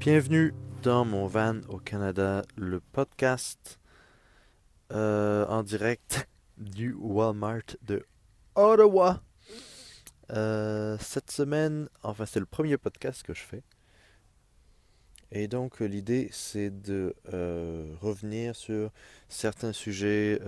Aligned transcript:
Bienvenue 0.00 0.54
dans 0.82 1.04
mon 1.04 1.26
van 1.26 1.60
au 1.68 1.76
Canada, 1.76 2.40
le 2.56 2.80
podcast 2.80 3.78
euh, 4.92 5.44
en 5.46 5.62
direct 5.62 6.26
du 6.56 6.94
Walmart 6.94 7.76
de 7.82 8.06
Ottawa. 8.54 9.22
Euh, 10.30 10.96
cette 10.98 11.30
semaine, 11.30 11.90
enfin 12.02 12.24
c'est 12.24 12.40
le 12.40 12.46
premier 12.46 12.78
podcast 12.78 13.22
que 13.22 13.34
je 13.34 13.42
fais. 13.42 13.62
Et 15.32 15.48
donc 15.48 15.80
l'idée 15.80 16.30
c'est 16.32 16.70
de 16.70 17.14
euh, 17.34 17.94
revenir 18.00 18.56
sur 18.56 18.90
certains 19.28 19.74
sujets 19.74 20.40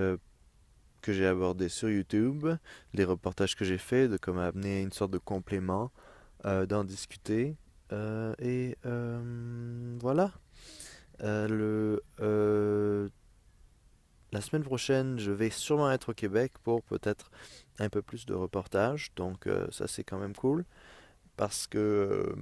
que 1.03 1.13
j'ai 1.13 1.27
abordés 1.27 1.69
sur 1.69 1.91
YouTube, 1.91 2.49
les 2.95 3.05
reportages 3.05 3.55
que 3.55 3.67
j'ai 3.67 3.77
faits, 3.77 4.13
de 4.13 4.17
comment 4.17 4.41
amener 4.41 4.81
une 4.81 4.93
sorte 4.93 5.11
de 5.11 5.19
complément, 5.19 5.91
d'en 6.43 6.85
discuter. 6.85 7.55
Et 8.39 8.77
voilà. 10.01 10.33
le 11.21 12.03
la 14.33 14.41
semaine 14.41 14.63
prochaine, 14.65 15.19
je 15.19 15.31
vais 15.31 15.51
sûrement 15.51 15.91
être 15.93 16.11
au 16.11 16.15
Québec 16.15 16.53
pour 16.65 16.83
peut-être 16.83 17.31
un 17.79 17.91
peu 17.91 18.01
plus 18.03 18.25
de 18.27 18.35
reportages. 18.35 19.11
Donc 19.15 19.47
euh, 19.47 19.67
ça 19.71 19.87
c'est 19.87 20.05
quand 20.05 20.19
même 20.19 20.35
cool. 20.35 20.65
Parce 21.37 21.67
que 21.67 21.79
euh, 21.79 22.37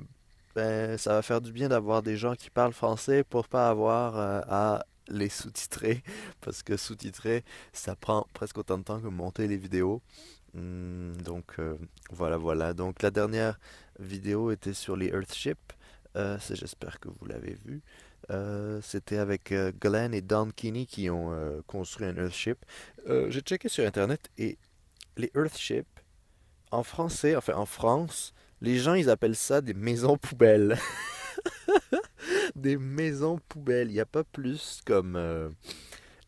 ben, 0.55 0.97
ça 0.99 1.15
va 1.15 1.23
faire 1.23 1.41
du 1.41 1.53
bien 1.53 1.69
d'avoir 1.69 2.03
des 2.03 2.17
gens 2.17 2.35
qui 2.35 2.51
parlent 2.51 2.73
français 2.73 3.25
pour 3.25 3.49
pas 3.49 3.69
avoir 3.69 4.17
euh, 4.17 4.41
à 4.49 4.85
les 5.09 5.29
sous-titrer. 5.29 6.03
Parce 6.41 6.63
que 6.63 6.77
sous-titrer, 6.77 7.45
ça 7.73 7.97
prend 7.97 8.27
presque 8.35 8.59
autant 8.59 8.79
de 8.79 8.85
temps 8.85 9.01
que 9.01 9.09
monter 9.09 9.49
les 9.49 9.57
vidéos. 9.57 10.03
Hmm, 10.55 11.13
donc 11.25 11.57
voilà, 12.11 12.37
voilà. 12.37 12.75
Donc 12.75 13.03
la 13.03 13.11
dernière 13.11 13.59
vidéo 13.99 14.51
était 14.51 14.75
sur 14.75 14.97
les 14.97 15.09
Earthships. 15.09 15.73
J'espère 16.15 17.01
que 17.01 17.09
vous 17.09 17.27
l'avez 17.27 17.57
vu. 17.65 17.83
Euh, 18.31 18.81
c'était 18.83 19.17
avec 19.17 19.51
euh, 19.51 19.73
Glenn 19.81 20.15
et 20.15 20.21
Don 20.21 20.51
Keeney 20.55 20.87
qui 20.87 21.11
ont 21.11 21.33
euh, 21.33 21.61
construit 21.67 22.07
un 22.07 22.17
Earthship. 22.17 22.59
J'ai 23.07 23.41
checké 23.41 23.69
sur 23.69 23.85
Internet 23.85 24.31
et 24.39 24.59
les 25.17 25.31
Earthships, 25.35 26.01
en 26.71 26.85
français, 26.85 27.35
enfin 27.35 27.55
en 27.55 27.67
France, 27.67 28.33
les 28.61 28.79
gens 28.79 28.95
ils 28.95 29.11
appellent 29.11 29.37
ça 29.37 29.61
des 29.61 29.75
maisons 29.75 30.17
poubelles. 30.17 30.79
des 32.55 32.77
maisons 32.77 33.41
poubelles. 33.49 33.89
Il 33.89 33.95
n'y 33.95 34.01
a 34.01 34.07
pas 34.07 34.23
plus 34.23 34.81
comme. 34.87 35.19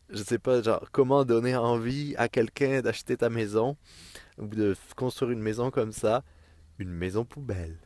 je 0.09 0.23
sais 0.23 0.39
pas, 0.39 0.61
genre, 0.61 0.89
comment 0.91 1.23
donner 1.23 1.55
envie 1.55 2.15
à 2.17 2.27
quelqu'un 2.27 2.81
d'acheter 2.81 3.15
ta 3.15 3.29
maison 3.29 3.77
de 4.37 4.75
construire 4.95 5.31
une 5.31 5.41
maison 5.41 5.71
comme 5.71 5.91
ça. 5.91 6.23
Une 6.79 6.91
maison 6.91 7.23
poubelle. 7.23 7.77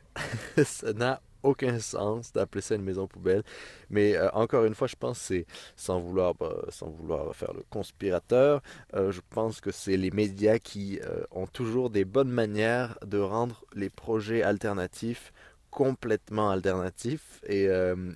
ça 0.64 0.92
n'a 0.92 1.20
aucun 1.42 1.78
sens 1.78 2.32
d'appeler 2.32 2.62
ça 2.62 2.74
une 2.74 2.82
maison 2.82 3.06
poubelle. 3.06 3.42
Mais 3.90 4.16
euh, 4.16 4.30
encore 4.32 4.64
une 4.64 4.74
fois, 4.74 4.86
je 4.86 4.96
pense 4.96 5.18
que 5.18 5.24
c'est 5.24 5.46
sans 5.76 6.00
vouloir, 6.00 6.34
bah, 6.34 6.54
sans 6.70 6.88
vouloir 6.88 7.34
faire 7.34 7.52
le 7.52 7.62
conspirateur, 7.70 8.62
euh, 8.94 9.12
je 9.12 9.20
pense 9.30 9.60
que 9.60 9.70
c'est 9.70 9.96
les 9.96 10.10
médias 10.10 10.58
qui 10.58 11.00
euh, 11.04 11.22
ont 11.30 11.46
toujours 11.46 11.90
des 11.90 12.04
bonnes 12.04 12.30
manières 12.30 12.98
de 13.06 13.18
rendre 13.18 13.64
les 13.74 13.90
projets 13.90 14.42
alternatifs 14.42 15.32
complètement 15.70 16.50
alternatifs. 16.50 17.40
Et 17.46 17.68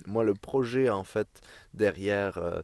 moi, 0.07 0.23
le 0.23 0.33
projet 0.33 0.89
en 0.89 1.03
fait 1.03 1.27
derrière 1.75 2.63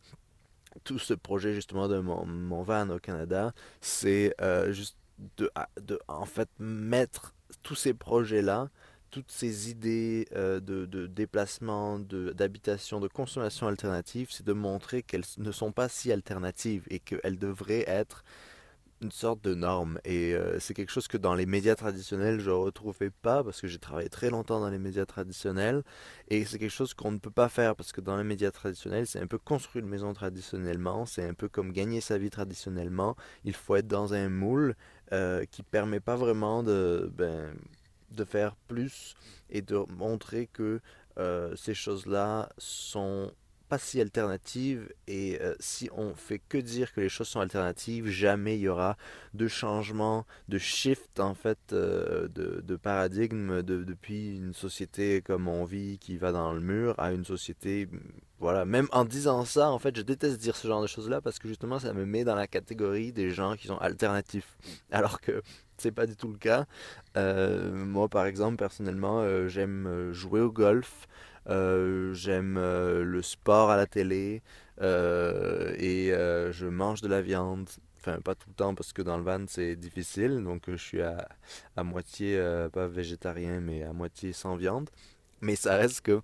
tout 0.84 0.98
ce 0.98 1.14
projet 1.14 1.54
justement 1.54 1.88
de 1.88 2.00
mon 2.00 2.64
van 2.64 2.90
au 2.90 2.98
Canada, 2.98 3.54
c'est 3.82 4.36
juste 4.72 4.98
de, 5.38 5.50
de 5.82 6.00
en 6.08 6.26
fait 6.26 6.50
mettre 6.60 7.34
tous 7.64 7.76
ces 7.76 7.94
projets 7.94 8.42
là 8.42 8.70
toutes 9.10 9.32
ces 9.32 9.70
idées 9.70 10.28
euh, 10.36 10.60
de, 10.60 10.86
de, 10.86 11.08
déplacement, 11.08 12.00
d'habitation, 12.00 13.00
de, 13.00 13.08
consommation 13.08 13.68
alternative, 13.68 14.28
c'est 14.32 14.46
de 14.46 14.54
montrer 14.54 15.04
qu'elles 15.04 15.24
ne 15.38 15.52
sont 15.52 15.72
pas 15.72 15.90
si 15.90 16.12
alternatives 16.12 16.86
et 16.90 17.00
qu'elles 17.00 17.40
devraient 17.40 17.86
être 17.88 18.24
une 19.02 19.12
sorte 19.12 19.44
de 19.44 19.54
norme. 19.54 20.00
Et 20.06 20.34
euh, 20.34 20.60
c'est 20.60 20.74
quelque 20.74 20.92
chose 20.92 21.08
que 21.08 21.18
dans 21.18 21.36
les 21.36 21.46
médias 21.46 21.76
traditionnels, 21.76 22.40
je 22.40 22.50
ne 22.50 22.56
retrouvais 22.56 23.10
pas 23.10 23.44
parce 23.44 23.62
que 23.62 23.68
j'ai 23.68 23.80
travaillé 23.80 24.10
très 24.10 24.30
longtemps 24.30 24.60
dans 24.60 24.70
les 24.70 24.80
médias 24.80 25.06
traditionnels. 25.06 25.84
Et 26.30 26.46
c'est 26.46 26.60
quelque 26.60 26.72
chose 26.72 26.94
qu'on 26.94 27.12
ne 27.12 27.18
peut 27.18 27.32
pas 27.32 27.50
faire 27.50 27.76
parce 27.76 27.92
que 27.92 28.02
dans 28.02 28.18
les 28.18 28.24
médias 28.24 28.52
traditionnels, 28.52 29.08
c'est 29.08 29.20
un 29.20 29.28
peu 29.28 29.38
construire 29.38 29.84
une 29.84 29.90
maison 29.92 30.14
traditionnellement, 30.14 31.06
c'est 31.06 31.24
un 31.24 31.34
peu 31.34 31.48
comme 31.48 31.72
gagner 31.72 32.02
sa 32.02 32.18
vie 32.18 32.30
traditionnellement. 32.30 33.16
Il 33.46 33.54
faut 33.54 33.76
être 33.76 33.88
dans 33.88 34.14
un 34.14 34.30
moule 34.30 34.76
euh, 35.14 35.46
qui 35.46 35.64
permet 35.64 36.00
pas 36.00 36.16
vraiment 36.16 36.64
de... 36.64 37.12
Ben, 37.16 37.54
de 38.12 38.24
faire 38.24 38.56
plus 38.68 39.16
et 39.52 39.62
de 39.62 39.78
montrer 39.90 40.48
que 40.48 40.82
euh, 41.18 41.56
ces 41.56 41.74
choses-là 41.74 42.50
sont 42.58 43.32
pas 43.70 43.78
si 43.78 44.02
alternatives 44.02 44.92
et 45.08 45.40
euh, 45.42 45.54
si 45.60 45.90
on 45.96 46.16
fait 46.16 46.40
que 46.40 46.58
dire 46.58 46.92
que 46.92 47.02
les 47.02 47.10
choses 47.10 47.28
sont 47.28 47.40
alternatives, 47.40 48.08
jamais 48.08 48.58
il 48.58 48.62
y 48.62 48.68
aura 48.68 48.98
de 49.36 49.48
changement, 49.48 50.26
de 50.50 50.58
shift 50.58 51.20
en 51.20 51.36
fait 51.36 51.60
euh, 51.72 52.28
de, 52.30 52.76
paradigme 52.76 53.62
depuis 53.62 54.38
une 54.38 54.54
société 54.54 55.22
comme 55.22 55.48
on 55.48 55.66
vit 55.66 56.00
qui 56.00 56.18
va 56.18 56.32
dans 56.32 56.52
le 56.52 56.62
mur 56.62 56.96
à 56.98 57.12
une 57.12 57.26
société 57.26 57.88
voilà, 58.40 58.64
même 58.64 58.88
en 58.94 59.04
disant 59.04 59.44
ça, 59.44 59.70
en 59.70 59.80
fait, 59.80 59.98
je 59.98 60.02
déteste 60.02 60.40
dire 60.40 60.56
ce 60.56 60.66
genre 60.66 60.82
de 60.82 60.88
choses-là 60.88 61.20
parce 61.20 61.40
que 61.40 61.50
justement, 61.50 61.78
ça 61.78 61.92
me 61.92 62.06
met 62.06 62.24
dans 62.24 62.36
la 62.36 62.48
catégorie 62.48 63.12
des 63.12 63.32
gens 63.32 63.58
qui 63.58 63.68
sont 63.68 63.78
alternatifs. 63.80 64.58
Alors 64.92 65.20
que 65.20 65.42
c'est 65.78 65.92
pas 65.92 66.06
du 66.06 66.16
tout 66.16 66.30
le 66.30 66.38
cas. 66.38 66.66
Euh, 67.18 67.70
moi, 67.74 68.08
par 68.08 68.26
exemple, 68.26 68.56
personnellement, 68.56 69.26
j'aime 69.50 70.14
jouer 70.14 70.40
au 70.40 70.54
golf, 70.54 71.06
j'aime 71.50 72.56
le 72.56 73.22
sport 73.22 73.72
à 73.72 73.78
la 73.78 73.86
télé 73.86 74.42
et 74.82 76.12
je 76.12 76.66
mange 76.68 77.02
de 77.02 77.08
la 77.08 77.22
viande. 77.22 77.70
Enfin, 77.98 78.22
pas 78.22 78.34
tout 78.34 78.48
le 78.50 78.56
temps 78.56 78.76
parce 78.76 78.94
que 78.94 79.02
dans 79.02 79.18
le 79.18 79.24
van 79.24 79.44
c'est 79.48 79.76
difficile, 79.76 80.42
donc 80.42 80.64
je 80.68 80.78
suis 80.78 81.02
à, 81.02 81.28
à 81.76 81.84
moitié, 81.84 82.42
pas 82.72 82.88
végétarien, 82.88 83.60
mais 83.60 83.84
à 83.84 83.92
moitié 83.94 84.32
sans 84.34 84.56
viande. 84.56 84.90
Mais 85.42 85.56
ça 85.56 85.76
reste 85.76 86.02
que 86.02 86.22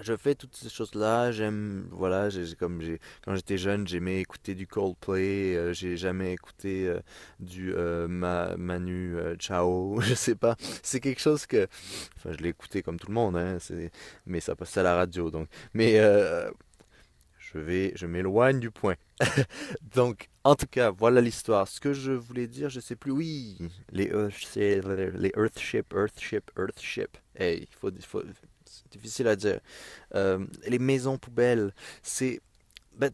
je 0.00 0.16
fais 0.16 0.34
toutes 0.34 0.56
ces 0.56 0.68
choses-là. 0.68 1.32
J'aime, 1.32 1.86
voilà, 1.90 2.30
j'ai, 2.30 2.54
comme 2.56 2.80
j'ai, 2.80 3.00
quand 3.24 3.34
j'étais 3.34 3.58
jeune, 3.58 3.86
j'aimais 3.86 4.20
écouter 4.20 4.54
du 4.54 4.66
Coldplay. 4.66 5.56
Euh, 5.56 5.72
j'ai 5.72 5.96
jamais 5.96 6.32
écouté 6.32 6.86
euh, 6.88 7.00
du 7.40 7.74
euh, 7.74 8.08
Manu 8.08 9.16
Chao. 9.38 10.00
Je 10.02 10.14
sais 10.14 10.34
pas. 10.34 10.56
C'est 10.82 11.00
quelque 11.00 11.20
chose 11.20 11.46
que, 11.46 11.66
enfin, 12.16 12.32
je 12.32 12.38
l'ai 12.38 12.50
écouté 12.50 12.82
comme 12.82 12.98
tout 12.98 13.08
le 13.08 13.14
monde, 13.14 13.36
hein, 13.36 13.58
mais 14.26 14.40
ça 14.40 14.54
passait 14.54 14.80
à 14.80 14.82
la 14.82 14.94
radio, 14.94 15.30
donc. 15.30 15.48
Mais 15.74 15.98
je 17.52 17.58
vais, 17.58 17.92
je 17.96 18.06
m'éloigne 18.06 18.60
du 18.60 18.70
point. 18.70 18.94
donc, 19.94 20.28
en 20.44 20.54
tout 20.54 20.66
cas, 20.66 20.90
voilà 20.90 21.20
l'histoire. 21.20 21.68
Ce 21.68 21.80
que 21.80 21.92
je 21.92 22.12
voulais 22.12 22.46
dire, 22.46 22.70
je 22.70 22.80
sais 22.80 22.96
plus. 22.96 23.12
Oui, 23.12 23.58
les 23.90 24.06
Earthship, 24.06 24.84
les 25.14 25.32
Earthship, 25.36 25.92
Earthship, 25.94 26.50
Earthship. 26.58 27.18
Hey, 27.34 27.68
il 27.70 27.76
faut, 27.76 27.90
faut 28.06 28.22
c'est 28.72 28.92
difficile 28.92 29.28
à 29.28 29.36
dire. 29.36 29.60
Euh, 30.14 30.44
les 30.66 30.78
maisons 30.78 31.18
poubelles, 31.18 31.72
c'est. 32.02 32.40
Ben, 32.94 33.10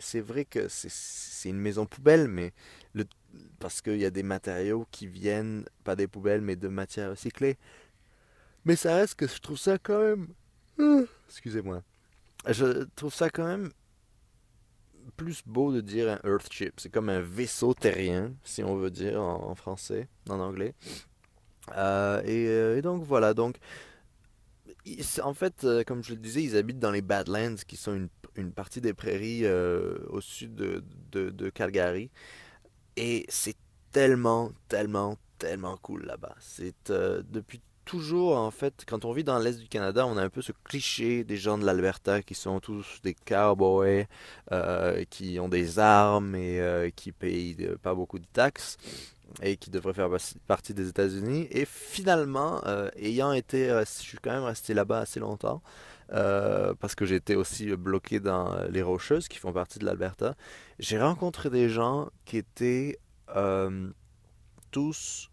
c'est 0.00 0.20
vrai 0.20 0.44
que 0.44 0.66
c'est 0.68 1.48
une 1.48 1.60
maison 1.60 1.86
poubelle, 1.86 2.26
mais 2.26 2.52
le, 2.94 3.04
parce 3.60 3.80
qu'il 3.80 3.98
y 3.98 4.04
a 4.04 4.10
des 4.10 4.24
matériaux 4.24 4.86
qui 4.90 5.06
viennent, 5.06 5.64
pas 5.84 5.94
des 5.94 6.08
poubelles, 6.08 6.40
mais 6.40 6.56
de 6.56 6.68
matières 6.68 7.10
recyclées. 7.10 7.56
Mais 8.64 8.76
ça 8.76 8.96
reste 8.96 9.14
que 9.14 9.28
je 9.28 9.38
trouve 9.38 9.58
ça 9.58 9.78
quand 9.78 10.00
même. 10.00 10.28
Euh, 10.80 11.06
excusez-moi. 11.28 11.82
Je 12.48 12.84
trouve 12.96 13.14
ça 13.14 13.30
quand 13.30 13.46
même 13.46 13.70
plus 15.16 15.42
beau 15.46 15.72
de 15.72 15.80
dire 15.80 16.10
un 16.10 16.28
Earthship. 16.28 16.80
C'est 16.80 16.90
comme 16.90 17.08
un 17.08 17.20
vaisseau 17.20 17.74
terrien, 17.74 18.32
si 18.42 18.62
on 18.64 18.76
veut 18.76 18.90
dire 18.90 19.20
en, 19.20 19.54
français, 19.54 20.08
en 20.28 20.40
anglais. 20.40 20.74
Euh, 21.76 22.22
et, 22.24 22.78
et, 22.78 22.82
donc 22.82 23.04
voilà, 23.04 23.32
donc 23.32 23.56
en 25.22 25.34
fait, 25.34 25.64
euh, 25.64 25.84
comme 25.84 26.02
je 26.02 26.10
le 26.10 26.18
disais, 26.18 26.42
ils 26.42 26.56
habitent 26.56 26.78
dans 26.78 26.90
les 26.90 27.02
Badlands, 27.02 27.56
qui 27.66 27.76
sont 27.76 28.08
une, 28.36 28.52
partie 28.52 28.80
des 28.80 28.94
prairies 28.94 29.44
euh, 29.44 29.98
au 30.08 30.20
sud 30.20 30.54
de, 30.54 31.50
Calgary. 31.50 32.10
Et 32.96 33.24
c'est 33.28 33.56
tellement, 33.92 34.52
tellement, 34.68 35.16
tellement 35.38 35.76
cool 35.78 36.04
là-bas. 36.04 36.34
C'est 36.40 36.90
euh, 36.90 37.22
depuis 37.28 37.60
toujours, 37.84 38.36
en 38.36 38.50
fait, 38.50 38.84
quand 38.86 39.04
on 39.04 39.12
vit 39.12 39.24
dans 39.24 39.38
l'Est 39.38 39.58
du 39.58 39.68
Canada, 39.68 40.06
on 40.06 40.16
a 40.16 40.22
un 40.22 40.30
peu 40.30 40.42
ce 40.42 40.52
cliché 40.64 41.22
des 41.22 41.36
gens 41.36 41.58
de 41.58 41.66
l'Alberta 41.66 42.22
qui 42.22 42.34
sont 42.34 42.60
tous 42.60 43.00
des 43.02 43.14
cowboys, 43.14 44.06
qui 45.10 45.38
ont 45.38 45.48
des 45.48 45.78
armes 45.78 46.34
et 46.34 46.92
qui 46.96 47.12
payent 47.12 47.68
pas 47.82 47.94
beaucoup 47.94 48.18
de 48.18 48.26
taxes 48.32 48.78
et 49.42 49.56
qui 49.56 49.70
devrait 49.70 49.94
faire 49.94 50.10
partie 50.46 50.74
des 50.74 50.88
États-Unis. 50.88 51.48
Et 51.50 51.64
finalement, 51.64 52.60
euh, 52.66 52.90
ayant 52.96 53.32
été, 53.32 53.68
je 53.68 53.84
suis 53.84 54.18
quand 54.18 54.32
même 54.32 54.44
resté 54.44 54.74
là-bas 54.74 55.00
assez 55.00 55.20
longtemps, 55.20 55.62
euh, 56.12 56.74
parce 56.78 56.94
que 56.94 57.04
j'étais 57.04 57.34
aussi 57.34 57.74
bloqué 57.76 58.20
dans 58.20 58.54
les 58.70 58.82
Rocheuses, 58.82 59.28
qui 59.28 59.38
font 59.38 59.52
partie 59.52 59.78
de 59.78 59.84
l'Alberta, 59.84 60.36
j'ai 60.78 60.98
rencontré 60.98 61.50
des 61.50 61.68
gens 61.68 62.10
qui 62.24 62.36
étaient 62.36 62.98
euh, 63.36 63.90
tous 64.70 65.30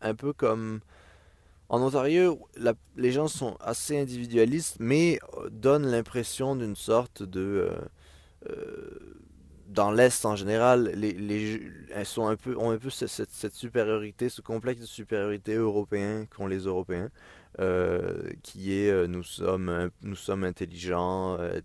un 0.00 0.14
peu 0.14 0.32
comme 0.32 0.80
En 1.68 1.80
Ontario, 1.80 2.46
les 2.96 3.12
gens 3.12 3.28
sont 3.28 3.56
assez 3.60 3.98
individualistes, 3.98 4.76
mais 4.78 5.18
donnent 5.50 5.86
l'impression 5.86 6.54
d'une 6.56 6.76
sorte 6.76 7.22
de... 7.22 7.70
euh, 9.78 9.80
euh, 9.80 9.90
dans 9.90 9.90
l'Est 9.92 10.24
en 10.26 10.36
général, 10.36 10.92
les, 10.94 11.12
les, 11.12 11.62
elles 11.94 12.20
ont 12.20 12.28
un 12.28 12.36
peu 12.36 12.90
ce- 12.90 13.06
cette, 13.06 13.54
supériorité, 13.54 14.28
ce 14.28 14.40
complexe 14.40 14.80
de 14.80 14.86
supériorité 14.86 15.54
européen 15.54 16.26
qu'ont 16.26 16.46
les 16.46 16.60
Européens, 16.60 17.10
euh, 17.60 18.30
qui 18.42 18.72
est 18.74 18.90
euh, 18.90 19.06
nous 19.06 19.22
sommes, 19.22 19.68
un- 19.68 19.90
nous 20.02 20.16
sommes 20.16 20.44
intelligents, 20.44 21.36
euh, 21.40 21.60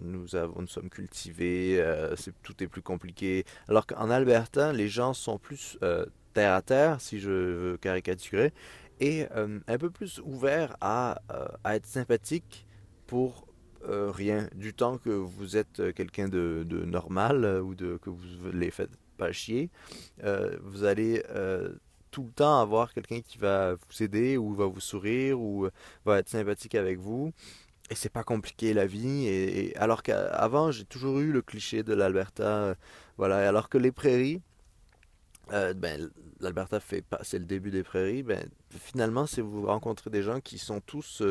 nous 0.00 0.66
sommes 0.66 0.90
cultivés, 0.90 1.76
euh, 1.80 2.14
tout 2.42 2.62
est 2.62 2.68
plus 2.68 2.82
compliqué. 2.82 3.44
Alors 3.68 3.86
qu'en 3.86 4.10
Alberta, 4.10 4.72
les 4.72 4.88
gens 4.88 5.14
sont 5.14 5.38
plus 5.38 5.78
euh, 5.82 6.06
terre 6.34 6.54
à 6.54 6.62
terre, 6.62 7.00
si 7.00 7.20
je 7.20 7.30
veux 7.30 7.76
caricaturer, 7.78 8.52
et 9.00 9.26
euh, 9.36 9.60
un 9.66 9.78
peu 9.78 9.90
plus 9.90 10.20
ouverts 10.24 10.76
euh, 10.82 11.46
à 11.64 11.76
être 11.76 11.86
sympathiques 11.86 12.66
pour 13.06 13.43
euh, 13.88 14.10
rien, 14.10 14.48
du 14.54 14.72
temps 14.72 14.96
que 14.96 15.10
vous 15.10 15.56
êtes 15.56 15.80
euh, 15.80 15.92
quelqu'un 15.92 16.28
de, 16.28 16.64
normal 16.86 17.44
euh, 17.44 17.60
ou 17.60 17.74
de, 17.74 17.98
que 17.98 18.08
vous 18.08 18.18
les 18.52 18.70
faites 18.70 18.90
pas 19.18 19.30
chier, 19.30 19.70
vous 20.62 20.82
allez 20.82 21.22
tout 22.10 22.24
le 22.24 22.30
temps 22.30 22.60
avoir 22.60 22.92
quelqu'un 22.92 23.20
qui 23.20 23.38
va 23.38 23.74
vous 23.74 24.02
aider 24.02 24.36
ou 24.36 24.54
va 24.54 24.66
vous 24.66 24.80
sourire 24.80 25.40
ou 25.40 25.68
va 26.04 26.18
être 26.18 26.28
sympathique 26.28 26.74
avec 26.74 26.98
vous. 26.98 27.32
Et 27.90 27.94
c'est 27.94 28.08
pas 28.08 28.24
compliqué 28.24 28.74
la 28.74 28.86
vie. 28.86 29.28
Et, 29.28 29.76
alors 29.76 30.02
qu'avant, 30.02 30.72
j'ai 30.72 30.84
toujours 30.84 31.20
eu 31.20 31.30
le 31.30 31.42
cliché 31.42 31.84
de 31.84 31.94
l'Alberta. 31.94 32.74
voilà, 33.16 33.48
alors 33.48 33.68
que 33.68 33.78
les 33.78 33.92
prairies, 33.92 34.40
ben, 35.52 36.10
l'Alberta 36.40 36.80
fait 36.80 37.02
pas, 37.02 37.20
c'est 37.22 37.38
le 37.38 37.44
début 37.44 37.70
des 37.70 37.84
prairies. 37.84 38.24
Ben, 38.24 38.48
finalement, 38.70 39.26
c'est 39.26 39.42
vous 39.42 39.66
rencontrez 39.66 40.10
des 40.10 40.24
gens 40.24 40.40
qui 40.40 40.58
sont 40.58 40.80
tous 40.80 41.22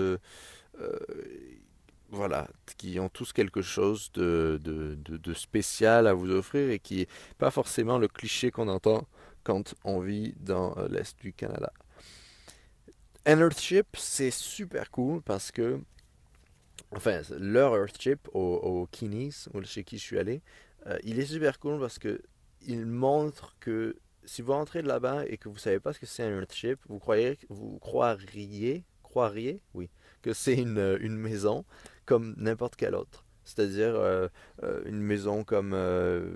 voilà, 2.14 2.48
qui 2.78 3.00
ont 3.00 3.10
tous 3.10 3.34
quelque 3.34 3.62
chose 3.62 4.12
de, 4.14 4.60
de, 4.64 4.96
de- 4.96 5.34
spécial 5.34 6.06
à 6.08 6.14
vous 6.14 6.30
offrir 6.30 6.70
et 6.70 6.80
qui 6.80 7.02
est 7.02 7.10
pas 7.38 7.50
forcément 7.52 7.98
le 7.98 8.08
cliché 8.08 8.52
qu'on 8.52 8.68
entend 8.68 9.08
quand 9.44 9.74
on 9.84 10.00
vit 10.00 10.36
dans 10.40 10.78
euh, 10.78 10.88
l'Est 10.88 11.20
du 11.20 11.34
Canada. 11.34 11.74
Earthship, 13.26 13.88
c'est 13.98 14.32
super 14.32 14.92
cool 14.92 15.22
parce 15.22 15.52
que, 15.52 15.80
enfin, 16.92 17.22
leur 17.40 17.76
Earthship 17.76 18.28
au, 18.34 18.60
au 18.64 18.88
ou 19.54 19.64
chez 19.64 19.84
qui 19.84 19.98
je 19.98 20.04
suis 20.04 20.20
allé, 20.20 20.42
euh, 20.86 20.98
il 21.04 21.20
est 21.20 21.26
super 21.26 21.60
cool 21.60 21.80
parce 21.80 21.98
que 21.98 22.22
il 22.66 22.86
montre 22.86 23.56
que 23.60 23.98
si 24.26 24.42
vous 24.42 24.54
rentrez 24.54 24.84
de 24.84 24.88
là-bas 24.88 25.26
et 25.28 25.38
que 25.38 25.50
vous 25.50 25.58
savez 25.58 25.80
pas 25.80 25.94
ce 25.94 26.00
que 26.00 26.06
c'est 26.06 26.24
un 26.24 26.38
Earthship, 26.40 26.80
vous 26.88 27.00
croyez, 27.00 27.40
vous 27.50 27.80
croiriez, 27.80 28.86
croiriez, 29.02 29.62
oui, 29.74 29.90
que 30.22 30.34
c'est 30.34 30.56
une, 30.56 30.78
euh, 30.78 30.98
une 31.02 31.18
maison 31.18 31.66
comme 32.06 32.36
n'importe 32.38 32.76
quelle 32.76 32.96
autre. 32.96 33.26
C'est-à-dire 33.46 33.96
euh, 33.96 34.28
euh, 34.64 34.82
une 34.86 35.02
maison 35.02 35.44
comme 35.44 35.74
euh, 35.74 36.32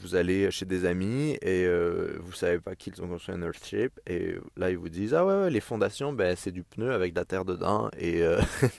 vous 0.00 0.14
allez 0.14 0.50
chez 0.50 0.64
des 0.64 0.86
amis 0.86 1.36
et 1.42 1.66
euh, 1.66 2.16
vous 2.20 2.32
savez 2.32 2.58
pas 2.60 2.74
qu'ils 2.74 3.02
ont 3.02 3.08
construit 3.08 3.34
un 3.34 3.42
Earthship 3.42 4.00
et 4.06 4.36
là 4.56 4.70
ils 4.70 4.78
vous 4.78 4.88
disent 4.88 5.12
ah 5.12 5.26
ouais, 5.26 5.50
les 5.50 5.60
fondations 5.60 6.14
ben 6.14 6.34
c'est 6.34 6.52
du 6.52 6.62
pneu 6.62 6.92
avec 6.92 7.12
de 7.12 7.18
la 7.18 7.26
terre 7.26 7.44
dedans 7.44 7.90
et 7.98 8.22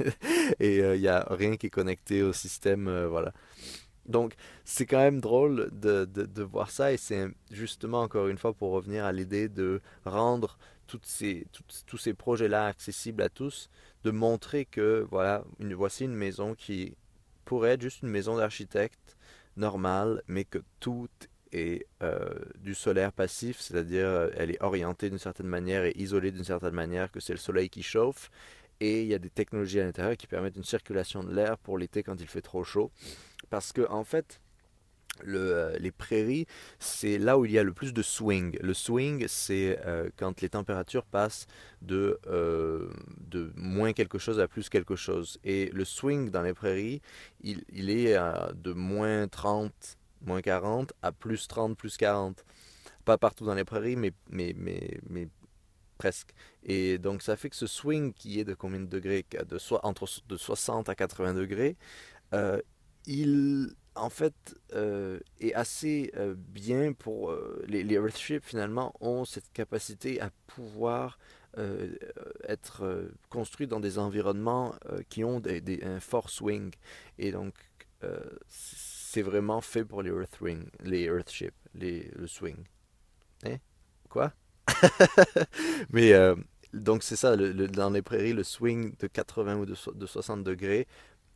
et 0.59 0.79
il 0.79 1.01
y 1.01 1.07
a 1.07 1.27
rien 1.29 1.55
qui 1.55 1.67
est 1.67 1.71
connecté 1.71 2.23
au 2.23 2.33
système 2.33 3.05
voilà. 3.05 3.31
Donc 4.07 4.33
c'est 4.63 4.85
quand 4.85 4.99
même 4.99 5.19
drôle 5.19 5.69
de, 5.73 6.05
de, 6.05 6.43
voir 6.43 6.71
ça 6.71 6.93
et 6.93 6.97
c'est 6.97 7.27
justement 7.51 8.01
encore 8.01 8.29
une 8.29 8.37
fois 8.37 8.53
pour 8.53 8.71
revenir 8.71 9.03
à 9.05 9.11
l'idée 9.11 9.49
de 9.49 9.81
rendre 10.05 10.57
ces, 11.03 11.45
tous 11.85 11.97
ces 11.97 12.13
projets-là 12.13 12.65
accessibles 12.65 13.21
à 13.21 13.29
tous, 13.29 13.69
de 14.07 14.11
montrer 14.11 14.63
que 14.63 15.05
voilà, 15.11 15.43
une, 15.59 15.73
voici 15.73 16.05
une 16.05 16.15
maison 16.15 16.55
qui 16.55 16.95
pourrait 17.43 17.71
être 17.71 17.81
juste 17.81 18.03
une 18.03 18.09
maison 18.09 18.37
d'architecte 18.37 19.17
normale, 19.57 20.23
mais 20.27 20.45
que 20.45 20.59
tout 20.79 21.09
est 21.51 21.85
euh, 22.03 22.29
du 22.59 22.73
solaire 22.73 23.11
passif, 23.11 23.59
c'est-à-dire 23.59 24.07
euh, 24.07 24.29
elle 24.37 24.51
est 24.51 24.61
orientée 24.63 25.09
d'une 25.09 25.19
certaine 25.19 25.47
manière 25.47 25.83
et 25.83 25.91
isolée 25.97 26.31
d'une 26.31 26.45
certaine 26.45 26.73
manière, 26.73 27.11
que 27.11 27.19
c'est 27.19 27.33
le 27.33 27.39
soleil 27.39 27.69
qui 27.69 27.83
chauffe. 27.83 28.31
Et 28.79 29.01
il 29.01 29.07
y 29.07 29.13
a 29.13 29.19
des 29.19 29.29
technologies 29.29 29.81
à 29.81 29.83
l'intérieur 29.83 30.15
qui 30.15 30.27
permettent 30.27 30.55
une 30.55 30.63
circulation 30.63 31.21
de 31.21 31.33
l'air 31.33 31.57
pour 31.57 31.77
l'été 31.77 32.01
quand 32.01 32.21
il 32.21 32.27
fait 32.27 32.41
trop 32.41 32.63
chaud. 32.63 32.91
Parce 33.49 33.73
que, 33.73 33.89
en 33.89 34.05
fait, 34.05 34.39
euh, 35.25 35.77
les 35.79 35.91
prairies, 35.91 36.45
c'est 36.79 37.17
là 37.17 37.37
où 37.37 37.45
il 37.45 37.51
y 37.51 37.59
a 37.59 37.63
le 37.63 37.73
plus 37.73 37.93
de 37.93 38.01
swing. 38.01 38.57
Le 38.61 38.73
swing, 38.73 39.25
c'est 39.27 39.79
euh, 39.85 40.09
quand 40.17 40.41
les 40.41 40.49
températures 40.49 41.05
passent 41.05 41.47
de, 41.81 42.19
euh, 42.27 42.89
de 43.29 43.51
moins 43.55 43.93
quelque 43.93 44.17
chose 44.17 44.39
à 44.39 44.47
plus 44.47 44.69
quelque 44.69 44.95
chose. 44.95 45.39
Et 45.43 45.69
le 45.73 45.85
swing 45.85 46.29
dans 46.29 46.41
les 46.41 46.53
prairies, 46.53 47.01
il, 47.41 47.63
il 47.71 47.89
est 47.89 48.15
de 48.55 48.73
moins 48.73 49.27
30, 49.27 49.97
moins 50.21 50.41
40 50.41 50.93
à 51.01 51.11
plus 51.11 51.47
30, 51.47 51.77
plus 51.77 51.97
40. 51.97 52.43
Pas 53.05 53.17
partout 53.17 53.45
dans 53.45 53.55
les 53.55 53.63
prairies, 53.65 53.95
mais, 53.95 54.11
mais, 54.29 54.53
mais, 54.57 54.99
mais 55.09 55.27
presque. 55.97 56.33
Et 56.63 56.97
donc 56.97 57.21
ça 57.21 57.35
fait 57.37 57.49
que 57.49 57.55
ce 57.55 57.67
swing 57.67 58.13
qui 58.13 58.39
est 58.39 58.45
de 58.45 58.53
combien 58.53 58.79
de 58.79 58.85
degrés? 58.85 59.25
De, 59.47 59.57
so- 59.57 59.79
entre 59.83 60.07
de 60.27 60.37
60 60.37 60.89
à 60.89 60.95
80 60.95 61.33
degrés, 61.33 61.77
il, 63.05 63.69
en 63.97 64.09
fait, 64.09 64.55
euh, 64.73 65.19
est 65.39 65.53
assez 65.53 66.11
euh, 66.15 66.35
bien 66.37 66.93
pour... 66.93 67.31
euh, 67.31 67.63
les, 67.67 67.83
Earthships, 67.93 68.45
finalement, 68.45 68.93
ont 68.99 69.25
cette 69.25 69.51
capacité 69.53 70.21
à 70.21 70.31
pouvoir 70.47 71.19
euh, 71.57 71.95
être 72.47 73.09
construits 73.29 73.67
dans 73.67 73.79
des 73.79 73.97
environnements 73.99 74.75
qui 75.09 75.23
ont 75.23 75.41
un 75.45 75.99
fort 75.99 76.29
swing. 76.29 76.71
Et 77.17 77.31
donc, 77.31 77.53
c'est 78.47 79.23
vraiment 79.23 79.61
fait 79.61 79.83
pour 79.83 80.03
les 80.03 80.11
Earthwing, 80.11 80.69
les 80.83 81.05
Earthships, 81.05 81.55
le 81.73 82.27
swing. 82.27 82.57
Hein? 83.45 83.57
Quoi? 84.09 84.33
Mais 85.89 86.13
donc 86.73 87.03
c'est 87.03 87.15
ça, 87.15 87.35
dans 87.35 87.89
les 87.89 88.01
prairies, 88.01 88.33
le 88.33 88.43
swing 88.43 88.95
de 88.99 89.07
80 89.07 89.57
ou 89.57 89.65
de, 89.65 89.75
de 89.93 90.05
60 90.05 90.43
degrés 90.43 90.87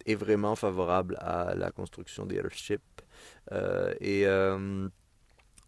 est 0.06 0.16
vraiment 0.16 0.56
favorable 0.56 1.18
à 1.20 1.54
la 1.56 1.72
construction 1.72 2.26
des 2.26 2.38
airships. 2.38 2.82
Euh, 3.52 3.94
et 4.00 4.26
euh, 4.26 4.88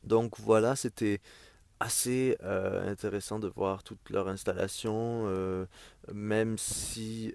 donc 0.04 0.40
voilà, 0.40 0.76
c'était 0.76 1.20
assez 1.80 2.38
euh, 2.44 2.90
intéressant 2.90 3.40
de 3.40 3.48
voir 3.48 3.84
toute 3.84 4.10
leur 4.10 4.28
installation, 4.28 5.28
même 6.14 6.58
si 6.58 7.34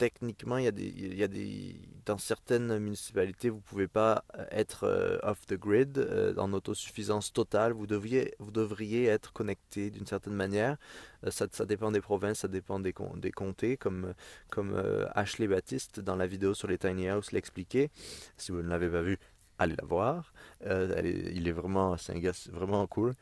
techniquement 0.00 0.56
il 0.56 0.64
y 0.64 0.66
a 0.66 0.72
des, 0.72 0.88
il 0.96 1.14
y 1.14 1.22
a 1.22 1.28
des, 1.28 1.78
dans 2.06 2.16
certaines 2.16 2.78
municipalités 2.78 3.50
vous 3.50 3.60
pouvez 3.60 3.86
pas 3.86 4.24
euh, 4.38 4.46
être 4.50 4.84
euh, 4.84 5.18
off 5.22 5.44
the 5.46 5.58
grid, 5.58 5.98
euh, 5.98 6.34
en 6.38 6.54
autosuffisance 6.54 7.34
totale, 7.34 7.72
vous 7.72 7.86
devriez, 7.86 8.34
vous 8.38 8.50
devriez 8.50 9.04
être 9.04 9.30
connecté 9.34 9.90
d'une 9.90 10.06
certaine 10.06 10.32
manière. 10.32 10.78
Euh, 11.26 11.30
ça, 11.30 11.46
ça 11.52 11.66
dépend 11.66 11.92
des 11.92 12.00
provinces, 12.00 12.38
ça 12.38 12.48
dépend 12.48 12.80
des, 12.80 12.94
des 13.16 13.30
comtés, 13.30 13.76
comme, 13.76 14.14
comme 14.48 14.72
Ashley 15.14 15.46
Baptiste 15.48 16.00
dans 16.00 16.16
la 16.16 16.26
vidéo 16.26 16.54
sur 16.54 16.66
les 16.66 16.78
tiny 16.78 17.06
house 17.08 17.32
l'expliquait. 17.32 17.90
Si 18.38 18.52
vous 18.52 18.62
ne 18.62 18.68
l'avez 18.68 18.88
pas 18.88 19.02
vu, 19.02 19.18
allez 19.58 19.76
la 19.76 19.84
voir. 19.84 20.32
Il 20.64 21.46
est 21.46 21.52
vraiment, 21.52 21.98
c'est 21.98 22.14
un 22.14 22.18
gars 22.18 22.32
vraiment 22.50 22.86
cool. 22.86 23.12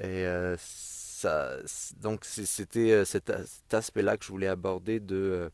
Et 0.00 0.24
ça, 0.58 1.56
donc 2.00 2.24
c'était 2.24 3.04
cet, 3.04 3.32
cet 3.44 3.74
aspect-là 3.74 4.16
que 4.16 4.24
je 4.24 4.30
voulais 4.30 4.46
aborder 4.46 5.00
de 5.00 5.50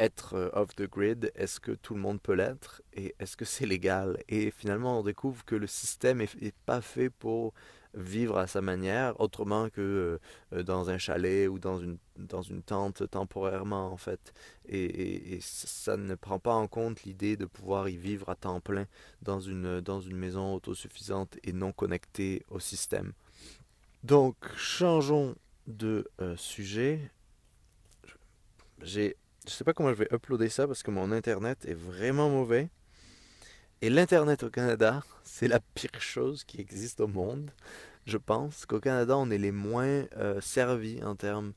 être 0.00 0.34
euh, 0.34 0.50
off 0.52 0.74
the 0.74 0.88
grid. 0.88 1.32
Est-ce 1.34 1.60
que 1.60 1.72
tout 1.72 1.94
le 1.94 2.00
monde 2.00 2.20
peut 2.20 2.34
l'être 2.34 2.82
et 2.92 3.14
est-ce 3.18 3.36
que 3.36 3.44
c'est 3.44 3.66
légal? 3.66 4.18
Et 4.28 4.50
finalement, 4.50 5.00
on 5.00 5.02
découvre 5.02 5.44
que 5.44 5.54
le 5.54 5.66
système 5.66 6.20
est, 6.20 6.34
est 6.42 6.54
pas 6.66 6.80
fait 6.80 7.10
pour 7.10 7.54
vivre 7.94 8.38
à 8.38 8.46
sa 8.46 8.60
manière, 8.60 9.18
autrement 9.20 9.70
que 9.70 10.18
euh, 10.52 10.62
dans 10.62 10.90
un 10.90 10.98
chalet 10.98 11.48
ou 11.48 11.58
dans 11.58 11.78
une, 11.78 11.98
tente 12.66 13.08
temporairement 13.10 13.92
en 13.92 13.96
fait. 13.96 14.32
Et, 14.68 15.38
ça 15.40 15.96
ne 15.96 16.14
prend 16.14 16.38
pas 16.38 16.54
en 16.54 16.66
compte 16.66 17.04
l'idée 17.04 17.36
de 17.36 17.44
pouvoir 17.44 17.88
y 17.88 17.96
vivre 17.96 18.28
à 18.28 18.34
temps 18.34 18.60
plein 18.60 18.86
dans 19.22 19.40
une, 19.40 19.80
dans 19.80 20.00
une 20.00 20.16
maison 20.16 20.54
autosuffisante 20.54 21.38
et 21.42 21.52
non 21.52 21.72
connectée 21.72 22.44
au 22.50 22.60
système. 22.60 23.12
Donc, 24.02 24.36
changeons 24.56 25.34
de 25.66 26.08
euh, 26.20 26.36
sujet. 26.36 27.10
J'ai, 28.82 29.16
je 29.46 29.52
sais 29.52 29.64
pas 29.64 29.72
comment 29.72 29.90
je 29.90 29.98
vais 29.98 30.08
uploader 30.12 30.48
ça 30.48 30.66
parce 30.66 30.82
que 30.82 30.90
mon 30.90 31.12
internet 31.12 31.64
est 31.66 31.74
vraiment 31.74 32.28
mauvais. 32.28 32.70
Et 33.82 33.90
l'internet 33.90 34.42
au 34.42 34.50
Canada, 34.50 35.02
c'est 35.24 35.48
la 35.48 35.60
pire 35.60 36.00
chose 36.00 36.44
qui 36.44 36.60
existe 36.60 37.00
au 37.00 37.06
monde. 37.06 37.50
Je 38.06 38.18
pense 38.18 38.66
qu'au 38.66 38.80
Canada, 38.80 39.16
on 39.16 39.30
est 39.30 39.38
les 39.38 39.52
moins 39.52 40.04
euh, 40.16 40.40
servis 40.40 41.02
en 41.02 41.16
termes 41.16 41.52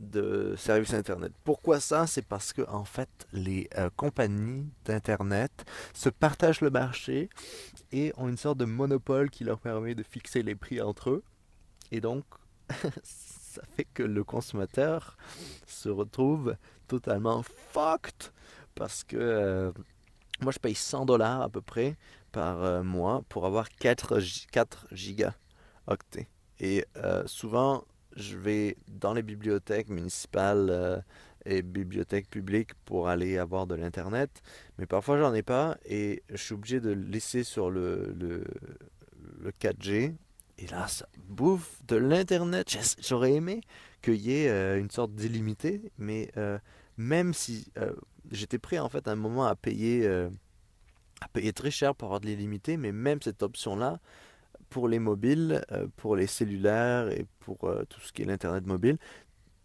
de 0.00 0.54
services 0.56 0.92
internet. 0.92 1.32
Pourquoi 1.44 1.80
ça? 1.80 2.06
C'est 2.06 2.26
parce 2.26 2.52
que 2.52 2.62
en 2.68 2.84
fait, 2.84 3.08
les 3.32 3.68
euh, 3.78 3.88
compagnies 3.96 4.68
d'internet 4.84 5.64
se 5.94 6.10
partagent 6.10 6.60
le 6.60 6.70
marché 6.70 7.30
et 7.92 8.12
ont 8.16 8.28
une 8.28 8.36
sorte 8.36 8.58
de 8.58 8.66
monopole 8.66 9.30
qui 9.30 9.44
leur 9.44 9.58
permet 9.58 9.94
de 9.94 10.02
fixer 10.02 10.42
les 10.42 10.54
prix 10.54 10.82
entre 10.82 11.10
eux. 11.10 11.24
Et 11.92 12.00
donc, 12.00 12.24
ça 13.56 13.62
fait 13.74 13.86
que 13.94 14.02
le 14.02 14.22
consommateur 14.22 15.16
se 15.66 15.88
retrouve 15.88 16.56
totalement 16.88 17.42
fucked 17.42 18.30
parce 18.74 19.02
que 19.02 19.16
euh, 19.16 19.72
moi 20.42 20.52
je 20.52 20.58
paye 20.58 20.74
100 20.74 21.06
dollars 21.06 21.40
à 21.40 21.48
peu 21.48 21.62
près 21.62 21.96
par 22.32 22.62
euh, 22.62 22.82
mois 22.82 23.22
pour 23.30 23.46
avoir 23.46 23.70
4, 23.70 24.20
4 24.52 24.88
gigaoctets. 24.92 26.28
Et 26.60 26.84
euh, 26.96 27.22
souvent, 27.26 27.84
je 28.14 28.36
vais 28.36 28.76
dans 28.88 29.14
les 29.14 29.22
bibliothèques 29.22 29.88
municipales 29.88 31.02
et 31.46 31.62
bibliothèques 31.62 32.28
publiques 32.28 32.74
pour 32.84 33.08
aller 33.08 33.38
avoir 33.38 33.66
de 33.66 33.74
l'internet, 33.74 34.42
mais 34.76 34.84
parfois 34.84 35.18
j'en 35.18 35.32
ai 35.32 35.42
pas 35.42 35.78
et 35.86 36.22
je 36.28 36.36
suis 36.36 36.54
obligé 36.54 36.80
de 36.80 36.90
laisser 36.90 37.42
sur 37.42 37.70
le, 37.70 38.14
le, 38.18 38.44
le 39.40 39.50
4G. 39.50 40.14
Et 40.58 40.66
là, 40.68 40.88
ça 40.88 41.08
bouffe 41.28 41.80
de 41.86 41.96
l'internet. 41.96 42.76
J'aurais 43.00 43.32
aimé 43.32 43.60
qu'il 44.02 44.16
y 44.16 44.32
ait 44.32 44.78
une 44.78 44.90
sorte 44.90 45.14
d'illimité, 45.14 45.92
mais 45.98 46.30
même 46.96 47.34
si 47.34 47.70
j'étais 48.30 48.58
prêt 48.58 48.78
en 48.78 48.88
fait 48.88 49.06
à 49.08 49.12
un 49.12 49.16
moment 49.16 49.46
à 49.46 49.54
payer, 49.56 50.06
euh, 50.06 50.28
à 51.20 51.28
payer 51.28 51.52
très 51.52 51.70
cher 51.70 51.94
pour 51.94 52.06
avoir 52.06 52.20
de 52.20 52.26
l'illimité, 52.26 52.76
mais 52.76 52.92
même 52.92 53.20
cette 53.22 53.42
option-là, 53.42 54.00
pour 54.68 54.88
les 54.88 54.98
mobiles, 54.98 55.64
euh, 55.72 55.86
pour 55.96 56.16
les 56.16 56.26
cellulaires 56.26 57.08
et 57.08 57.26
pour 57.40 57.64
euh, 57.64 57.84
tout 57.88 58.00
ce 58.00 58.12
qui 58.12 58.22
est 58.22 58.24
l'Internet 58.24 58.66
mobile, 58.66 58.98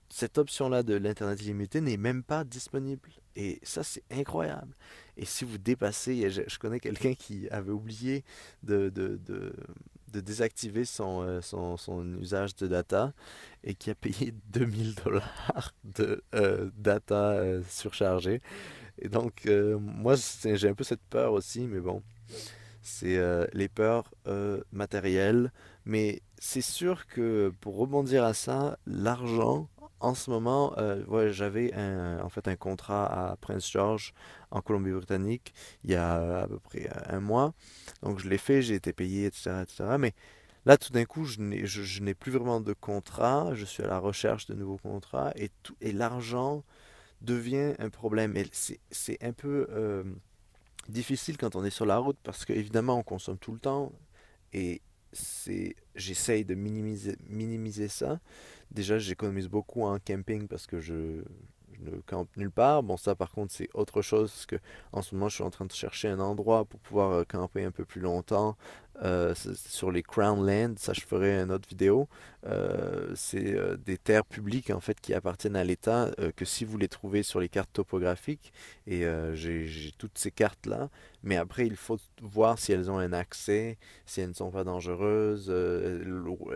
cette 0.10 0.38
option-là 0.38 0.83
de 0.83 0.93
l'Internet 0.93 1.41
illimité 1.41 1.81
n'est 1.81 1.98
même 1.98 2.21
pas 2.21 2.43
disponible. 2.43 3.10
Et 3.36 3.60
ça, 3.63 3.81
c'est 3.81 4.03
incroyable. 4.12 4.75
Et 5.15 5.24
si 5.24 5.45
vous 5.45 5.57
dépassez, 5.57 6.29
je, 6.29 6.60
connais 6.60 6.81
quelqu'un 6.81 7.13
qui 7.13 7.50
avait 7.50 7.71
oublié 7.71 8.25
de, 8.62 8.89
de, 8.89 9.53
de 10.12 10.20
désactiver 10.20 10.86
son, 10.86 11.41
son, 11.41 11.77
son, 11.77 12.20
usage 12.20 12.56
de 12.56 12.68
data 12.68 13.13
et 13.63 13.75
qui 13.75 13.89
a 13.89 13.96
payé 13.96 14.34
2000 14.50 14.96
dollars 14.96 15.74
de 15.84 16.24
euh, 16.36 16.70
data 16.77 17.32
euh, 17.32 17.62
surchargée. 17.68 18.41
Et 19.00 19.10
donc, 19.10 19.46
euh, 19.48 19.77
moi, 19.80 20.15
j'ai 20.44 20.70
un 20.70 20.74
peu 20.74 20.84
cette 20.84 21.01
peur 21.10 21.34
aussi, 21.34 21.62
mais 21.62 21.80
bon, 21.80 22.03
c'est 22.82 23.20
les 23.53 23.68
peurs 23.68 24.12
matérielles. 24.72 25.51
Mais 25.86 26.22
c'est 26.39 26.62
sûr 26.62 27.08
que 27.08 27.51
pour 27.62 27.77
rebondir 27.77 28.24
à 28.24 28.34
ça, 28.34 28.77
l'argent, 28.86 29.70
en 30.01 30.13
ce 30.15 30.29
moment, 30.29 30.75
ouais, 31.08 31.31
j'avais 31.31 31.74
en 31.75 32.29
fait 32.29 32.48
un 32.48 32.55
contrat 32.55 33.31
à 33.31 33.36
Prince 33.38 33.70
George 33.70 34.13
en 34.51 34.62
Colombie-Britannique 34.62 35.53
il 35.84 35.91
y 35.91 35.96
a 35.96 36.41
à 36.41 36.48
peu 36.48 36.60
près 36.60 36.89
un 37.08 37.20
mois. 37.20 37.53
Donc 38.03 38.20
je 38.20 38.27
l'ai 38.29 38.38
fait, 38.38 38.62
j'ai 38.62 38.75
été 38.75 38.93
payé, 38.93 39.25
etc., 39.27 39.63
etc. 39.63 39.96
Mais 40.00 40.13
Là, 40.65 40.77
tout 40.77 40.93
d'un 40.93 41.05
coup, 41.05 41.25
je 41.25 41.39
n'ai, 41.39 42.13
plus 42.13 42.31
vraiment 42.31 42.62
de 42.62 42.74
contrat, 42.74 43.55
je 43.55 43.65
suis 43.65 43.81
à 43.84 43.88
la 43.88 43.98
recherche 43.98 44.46
de 44.46 44.53
nouveaux 44.53 44.77
contrats 44.77 45.34
et, 45.36 45.51
l'argent 45.91 46.63
devient 47.22 47.74
un 47.79 47.89
problème. 47.89 48.36
C'est, 48.51 49.24
un 49.24 49.34
peu 49.34 49.67
euh, 49.72 50.03
difficile 50.88 51.38
quand 51.38 51.55
on 51.55 51.63
est 51.63 51.72
sur 51.72 51.86
la 51.88 51.98
route 51.98 52.17
parce 52.24 52.46
qu'évidemment, 52.46 52.98
on 52.98 53.03
consomme 53.03 53.39
tout 53.39 53.53
le 53.53 53.60
temps 53.60 53.91
et 54.53 54.81
c'est, 55.13 55.75
j'essaye 55.96 56.46
de 56.46 56.56
minimiser, 56.56 57.15
minimiser 57.30 57.88
ça. 57.88 58.20
Déjà, 58.72 58.98
j'économise 58.98 59.48
beaucoup 59.48 59.84
en 59.84 60.00
camping 60.00 60.48
parce 60.48 60.68
que 60.68 60.80
je, 60.80 61.24
ne 61.81 62.00
campe 62.01 62.29
nulle 62.38 62.51
part. 62.51 62.83
Bon, 62.83 62.97
ça 62.97 63.15
par 63.15 63.31
contre, 63.31 63.53
c'est 63.53 63.69
autre 63.73 64.01
chose 64.01 64.31
parce 64.31 64.45
que 64.45 64.55
en 64.91 65.01
ce 65.01 65.15
moment, 65.15 65.29
je 65.29 65.35
suis 65.35 65.43
en 65.43 65.50
train 65.50 65.65
de 65.65 65.71
chercher 65.71 66.07
un 66.09 66.19
endroit 66.19 66.65
pour 66.65 66.79
pouvoir 66.79 67.11
euh, 67.11 67.23
camper 67.23 67.63
un 67.63 67.71
peu 67.71 67.85
plus 67.85 68.01
longtemps 68.01 68.57
euh, 69.03 69.33
sur 69.55 69.91
les 69.91 70.03
Crown 70.03 70.45
Land. 70.45 70.75
Ça, 70.77 70.93
je 70.93 71.01
ferai 71.01 71.39
une 71.39 71.51
autre 71.51 71.67
vidéo. 71.67 72.07
Euh, 72.45 73.11
c'est 73.15 73.55
des 73.85 73.97
terres 73.97 74.25
publiques 74.25 74.69
en 74.69 74.79
fait 74.79 75.00
qui 75.00 75.13
appartiennent 75.13 75.55
à 75.55 75.63
l'État 75.63 76.11
que 76.35 76.45
si 76.45 76.65
vous 76.65 76.77
les 76.77 76.88
trouvez 76.88 77.23
sur 77.23 77.39
les 77.39 77.50
cartes 77.50 77.71
topographiques 77.73 78.51
et 78.88 79.05
j'ai 79.33 79.91
toutes 79.97 80.17
ces 80.17 80.31
cartes 80.31 80.65
là. 80.65 80.89
Mais 81.23 81.38
après, 81.38 81.67
il 81.67 81.75
faut 81.75 82.00
voir 82.21 82.57
si 82.59 82.71
elles 82.73 82.89
ont 82.89 82.97
un 82.97 83.13
accès, 83.13 83.77
si 84.05 84.21
elles 84.21 84.29
ne 84.29 84.33
sont 84.33 84.51
pas 84.51 84.63
dangereuses, 84.63 85.53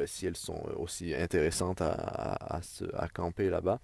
si 0.07 0.25
elles 0.25 0.37
sont 0.37 0.61
aussi 0.75 1.13
intéressantes 1.13 1.81
à, 1.81 1.91
à, 1.91 2.61
à 2.95 3.07
camper 3.07 3.49
là-bas. 3.49 3.79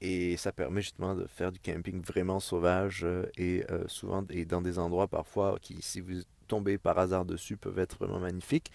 Et 0.00 0.36
ça 0.36 0.52
permet 0.52 0.82
justement 0.82 1.14
de 1.14 1.26
faire 1.26 1.52
du 1.52 1.58
camping 1.58 2.02
vraiment 2.02 2.38
sauvage 2.38 3.02
euh, 3.04 3.24
et 3.36 3.64
euh, 3.70 3.84
souvent 3.88 4.24
et 4.28 4.44
dans 4.44 4.60
des 4.60 4.78
endroits 4.78 5.08
parfois 5.08 5.58
qui, 5.60 5.78
si 5.80 6.00
vous 6.00 6.20
tombez 6.48 6.76
par 6.76 6.98
hasard 6.98 7.24
dessus, 7.24 7.56
peuvent 7.56 7.78
être 7.78 7.96
vraiment 7.98 8.20
magnifiques. 8.20 8.70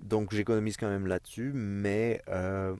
Donc 0.00 0.34
j'économise 0.34 0.76
quand 0.76 0.88
même 0.88 1.06
là-dessus, 1.06 1.52
mais 1.54 2.22
euh, 2.28 2.74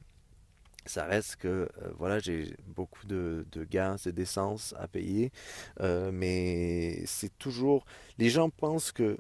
ça 0.87 1.05
reste 1.05 1.37
que 1.37 1.69
voilà, 1.99 2.19
j'ai 2.19 2.55
beaucoup 2.67 3.07
de, 3.07 3.47
de, 3.53 3.65
gaz 3.65 4.07
et 4.07 4.13
d'essence 4.13 4.75
à 4.79 4.89
payer, 4.89 5.31
mais 5.79 7.05
c'est 7.05 7.37
toujours. 7.39 7.85
Les 8.19 8.31
gens 8.31 8.49
pensent 8.49 8.91
que 8.91 9.19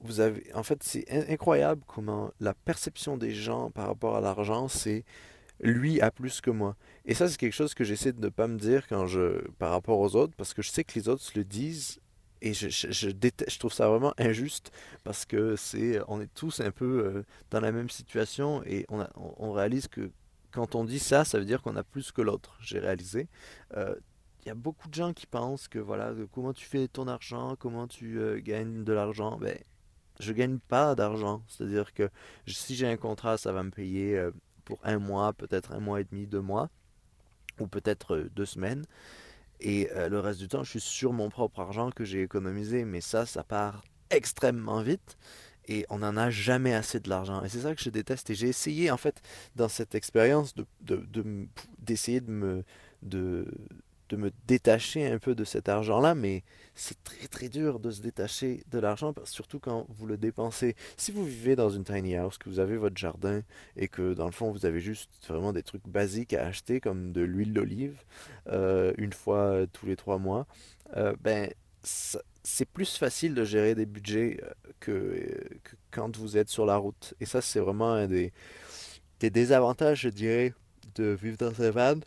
vous 0.00 0.20
avez. 0.20 0.44
En 0.54 0.62
fait, 0.62 0.82
c'est 0.82 1.10
incroyable 1.30 1.82
comment 1.86 2.30
la 2.40 2.54
perception 2.54 3.16
des 3.16 3.32
gens 3.32 3.70
par 3.70 3.86
rapport 3.86 4.16
à 4.16 4.20
l'argent, 4.20 4.68
c'est 4.68 5.04
lui 5.60 6.00
a 6.00 6.10
plus 6.10 6.40
que 6.40 6.50
moi. 6.50 6.76
Et 7.04 7.14
ça, 7.14 7.28
c'est 7.28 7.36
quelque 7.36 7.54
chose 7.54 7.74
que 7.74 7.84
j'essaie 7.84 8.12
de 8.12 8.20
ne 8.20 8.28
pas 8.28 8.46
me 8.46 8.58
dire 8.58 8.86
quand 8.88 9.06
je, 9.06 9.46
par 9.58 9.70
rapport 9.70 9.98
aux 9.98 10.16
autres, 10.16 10.34
parce 10.36 10.54
que 10.54 10.62
je 10.62 10.70
sais 10.70 10.84
que 10.84 10.94
les 10.94 11.08
autres 11.08 11.22
se 11.22 11.36
le 11.38 11.44
disent 11.44 12.00
et 12.40 12.54
je, 12.54 12.68
je, 12.68 12.90
je, 12.90 13.58
trouve 13.58 13.72
ça 13.72 13.88
vraiment 13.88 14.14
injuste 14.16 14.70
parce 15.02 15.24
que 15.24 15.56
c'est, 15.56 16.00
on 16.06 16.20
est 16.20 16.32
tous 16.34 16.60
un 16.60 16.70
peu 16.70 16.84
euh, 16.84 17.22
dans 17.50 17.60
la 17.60 17.72
même 17.72 17.90
situation 17.90 18.62
et 18.64 18.86
on, 18.88 19.04
on, 19.16 19.50
réalise 19.50 19.88
que 19.88 20.10
quand 20.52 20.76
on 20.76 20.84
dit 20.84 21.00
ça, 21.00 21.24
ça 21.24 21.38
veut 21.38 21.44
dire 21.44 21.62
qu'on 21.62 21.74
a 21.74 21.82
plus 21.82 22.12
que 22.12 22.22
l'autre. 22.22 22.56
J'ai 22.60 22.78
réalisé. 22.78 23.28
Euh, 23.76 23.94
il 24.44 24.48
y 24.48 24.50
a 24.50 24.54
beaucoup 24.54 24.88
de 24.88 24.94
gens 24.94 25.12
qui 25.12 25.26
pensent 25.26 25.66
que 25.66 25.80
voilà, 25.80 26.14
comment 26.32 26.52
tu 26.52 26.64
fais 26.64 26.86
ton 26.86 27.08
argent, 27.08 27.56
comment 27.58 27.88
tu 27.88 28.20
euh, 28.20 28.40
gagnes 28.40 28.84
de 28.84 28.92
l'argent. 28.92 29.36
Ben, 29.38 29.58
je 30.20 30.32
gagne 30.32 30.58
pas 30.58 30.94
d'argent. 30.94 31.42
C'est-à-dire 31.48 31.92
que 31.92 32.08
si 32.46 32.76
j'ai 32.76 32.86
un 32.86 32.96
contrat, 32.96 33.36
ça 33.36 33.52
va 33.52 33.62
me 33.64 33.70
payer 33.70 34.30
pour 34.68 34.78
un 34.84 34.98
mois, 34.98 35.32
peut-être 35.32 35.72
un 35.72 35.80
mois 35.80 36.02
et 36.02 36.04
demi, 36.04 36.26
deux 36.26 36.42
mois, 36.42 36.68
ou 37.58 37.66
peut-être 37.66 38.16
euh, 38.16 38.30
deux 38.36 38.44
semaines. 38.44 38.84
Et 39.60 39.90
euh, 39.92 40.10
le 40.10 40.20
reste 40.20 40.40
du 40.40 40.46
temps, 40.46 40.62
je 40.62 40.72
suis 40.72 40.80
sur 40.80 41.14
mon 41.14 41.30
propre 41.30 41.60
argent 41.60 41.90
que 41.90 42.04
j'ai 42.04 42.20
économisé. 42.20 42.84
Mais 42.84 43.00
ça, 43.00 43.24
ça 43.24 43.42
part 43.42 43.82
extrêmement 44.10 44.82
vite. 44.82 45.16
Et 45.68 45.86
on 45.88 46.00
n'en 46.00 46.18
a 46.18 46.28
jamais 46.28 46.74
assez 46.74 47.00
de 47.00 47.08
l'argent. 47.08 47.42
Et 47.42 47.48
c'est 47.48 47.60
ça 47.60 47.74
que 47.74 47.82
je 47.82 47.88
déteste. 47.88 48.28
Et 48.28 48.34
j'ai 48.34 48.48
essayé, 48.48 48.90
en 48.90 48.98
fait, 48.98 49.22
dans 49.56 49.70
cette 49.70 49.94
expérience, 49.94 50.54
d'essayer 50.82 52.20
de, 52.20 52.26
de, 52.26 52.32
de, 52.32 52.32
me, 52.32 52.64
de, 53.02 53.46
de 54.08 54.16
me 54.16 54.30
détacher 54.46 55.06
un 55.06 55.18
peu 55.18 55.34
de 55.34 55.44
cet 55.44 55.68
argent-là, 55.68 56.14
mais 56.14 56.42
c'est 56.74 57.02
très 57.04 57.26
très 57.28 57.48
dur 57.48 57.80
de 57.80 57.90
se 57.90 58.00
détacher 58.00 58.62
de 58.70 58.78
l'argent, 58.78 59.14
surtout 59.24 59.58
quand 59.58 59.86
vous 59.88 60.06
le 60.06 60.16
dépensez. 60.16 60.76
Si 60.96 61.12
vous 61.12 61.24
vivez 61.24 61.56
dans 61.56 61.70
une 61.70 61.84
tiny 61.84 62.16
house, 62.16 62.38
que 62.38 62.48
vous 62.48 62.60
avez 62.60 62.76
votre 62.76 62.96
jardin 62.96 63.42
et 63.76 63.88
que 63.88 64.14
dans 64.14 64.26
le 64.26 64.32
fond 64.32 64.50
vous 64.50 64.66
avez 64.66 64.80
juste 64.80 65.10
vraiment 65.28 65.52
des 65.52 65.62
trucs 65.62 65.86
basiques 65.86 66.34
à 66.34 66.46
acheter 66.46 66.80
comme 66.80 67.12
de 67.12 67.20
l'huile 67.20 67.52
d'olive 67.52 68.02
euh, 68.48 68.92
une 68.96 69.12
fois 69.12 69.66
tous 69.72 69.86
les 69.86 69.96
trois 69.96 70.18
mois, 70.18 70.46
euh, 70.96 71.14
ben 71.20 71.50
c'est 71.82 72.68
plus 72.68 72.96
facile 72.96 73.34
de 73.34 73.44
gérer 73.44 73.74
des 73.74 73.86
budgets 73.86 74.40
euh, 74.42 74.52
que, 74.80 75.44
quand 75.90 76.16
vous 76.16 76.36
êtes 76.36 76.48
sur 76.48 76.66
la 76.66 76.76
route. 76.76 77.14
Et 77.20 77.26
ça 77.26 77.40
c'est 77.40 77.60
vraiment 77.60 77.92
un 77.92 78.06
des, 78.06 78.32
des 79.20 79.30
désavantages, 79.30 80.00
je 80.02 80.08
dirais, 80.08 80.54
de 80.94 81.16
vivre 81.20 81.36
dans 81.36 81.62
un 81.62 81.70
van 81.70 82.00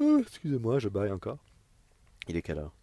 euh, 0.00 0.18
excusez-moi, 0.20 0.78
je 0.78 0.88
baille 0.88 1.12
encore. 1.12 1.38
Il 2.28 2.36
est 2.36 2.42
quelle 2.42 2.58
heure? 2.58 2.74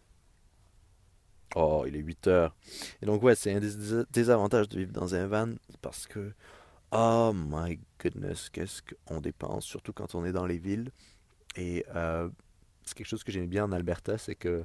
Oh, 1.56 1.86
il 1.88 1.96
est 1.96 2.00
8 2.00 2.28
heures. 2.28 2.56
Et 3.02 3.06
donc, 3.06 3.24
ouais, 3.24 3.36
c'est 3.36 3.54
un 3.54 3.60
des 3.60 4.04
désavantages 4.12 4.70
de 4.70 4.78
vivre 4.80 4.92
dans 4.92 5.16
un 5.16 5.28
van 5.28 5.54
parce 5.82 6.06
que, 6.06 6.34
oh 6.92 7.32
my 7.34 7.80
goodness, 8.02 8.50
qu'est-ce 8.50 8.82
qu'on 8.82 9.22
dépense, 9.22 9.66
surtout 9.66 9.94
quand 9.94 10.14
on 10.16 10.26
est 10.26 10.32
dans 10.32 10.46
les 10.46 10.58
villes. 10.58 10.92
Et 11.56 11.86
euh, 11.96 12.30
c'est 12.84 12.96
quelque 12.96 13.08
chose 13.08 13.24
que 13.24 13.32
j'aime 13.32 13.48
bien 13.48 13.64
en 13.64 13.72
Alberta, 13.72 14.18
c'est 14.18 14.36
que, 14.36 14.64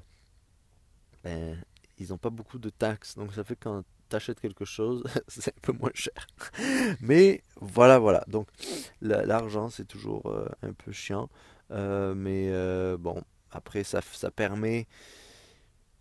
ben, 1.24 1.56
ils 1.98 2.08
n'ont 2.10 2.18
pas 2.18 2.30
beaucoup 2.30 2.58
de 2.58 2.68
taxes. 2.68 3.16
Donc, 3.16 3.32
ça 3.32 3.44
fait 3.44 3.54
que 3.56 3.64
quand 3.64 3.84
tu 4.10 4.16
achètes 4.16 4.40
quelque 4.40 4.64
chose, 4.64 5.04
c'est 5.28 5.56
un 5.56 5.60
peu 5.62 5.72
moins 5.72 5.92
cher. 5.94 6.26
Mais 7.00 7.42
voilà, 7.60 7.98
voilà. 7.98 8.24
Donc, 8.26 8.48
l'argent, 9.00 9.70
c'est 9.70 9.86
toujours 9.86 10.26
euh, 10.26 10.48
un 10.62 10.72
peu 10.72 10.92
chiant. 10.92 11.30
Euh, 11.72 12.14
mais 12.14 12.48
euh, 12.50 12.96
bon, 12.98 13.22
après, 13.50 13.84
ça, 13.84 14.00
ça 14.12 14.30
permet. 14.30 14.86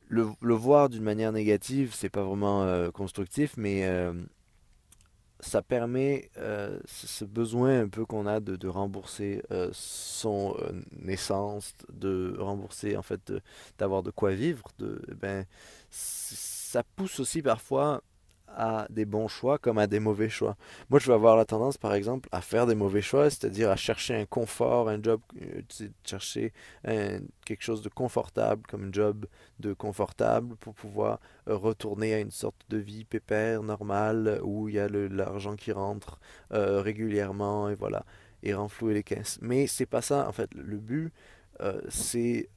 Le, 0.08 0.28
le 0.42 0.54
voir 0.54 0.90
d'une 0.90 1.04
manière 1.04 1.32
négative, 1.32 1.94
c'est 1.96 2.10
pas 2.10 2.24
vraiment 2.24 2.64
euh, 2.64 2.92
constructif, 2.92 3.54
mais 3.56 3.88
ça 5.40 5.62
permet 5.62 6.30
ce 6.86 7.26
besoin 7.26 7.82
un 7.82 7.88
peu 7.88 8.06
qu'on 8.06 8.28
a 8.28 8.40
de, 8.42 8.58
de 8.58 8.68
rembourser 8.68 9.42
son 9.72 10.56
naissance, 10.92 11.74
de 11.94 12.36
rembourser 12.38 12.98
en 12.98 13.02
fait 13.02 13.34
d'avoir 13.80 14.04
de, 14.04 14.12
quoi 14.12 14.34
vivre. 14.34 14.66
De, 14.80 15.02
ben, 15.16 15.46
ça 15.90 16.84
pousse 16.84 17.20
aussi 17.22 17.42
parfois 17.42 18.04
à 18.56 18.88
des 18.90 19.06
bons 19.06 19.28
choix 19.28 19.58
comme 19.58 19.78
à 19.78 19.88
des 19.88 20.00
mauvais 20.00 20.30
choix. 20.30 20.56
Moi, 20.90 21.00
je 21.00 21.08
vais 21.08 21.14
avoir 21.14 21.36
la 21.36 21.46
tendance, 21.46 21.78
par 21.78 21.94
exemple, 21.94 22.30
à 22.32 22.42
faire 22.42 22.68
des 22.68 22.76
mauvais 22.76 23.02
choix, 23.02 23.30
c'est-à-dire 23.30 23.70
à 23.70 23.76
chercher 23.76 24.16
un 24.16 24.26
confort, 24.26 24.90
un 24.90 25.02
job, 25.02 25.22
euh, 25.42 25.62
chercher 26.04 26.54
quelque 26.84 27.64
chose 27.64 27.82
de 27.82 27.90
confortable 27.90 28.64
comme 28.68 28.90
un 28.90 28.94
job 28.94 29.26
de 29.60 29.74
confortable 29.74 30.56
pour 30.58 30.74
pouvoir 30.74 31.20
euh, 31.48 31.56
retourner 31.56 32.14
à 32.14 32.20
une 32.20 32.32
sorte 32.32 32.66
de 32.70 32.78
vie 32.78 33.06
pépère, 33.06 33.64
normale, 33.64 34.40
où 34.44 34.70
il 34.70 34.76
y 34.76 34.80
a 34.80 34.88
l'argent 34.88 35.56
qui 35.56 35.72
rentre 35.72 36.20
euh, 36.54 36.82
régulièrement 36.82 37.70
et 37.70 37.76
voilà, 37.76 38.06
et 38.44 38.54
renflouer 38.54 38.94
les 38.94 39.04
caisses. 39.04 39.40
Mais 39.42 39.68
c'est 39.68 39.86
pas 39.86 40.02
ça, 40.02 40.28
en 40.28 40.32
fait. 40.32 40.50
Le 40.56 40.78
but, 40.78 41.12
c'est 41.90 42.50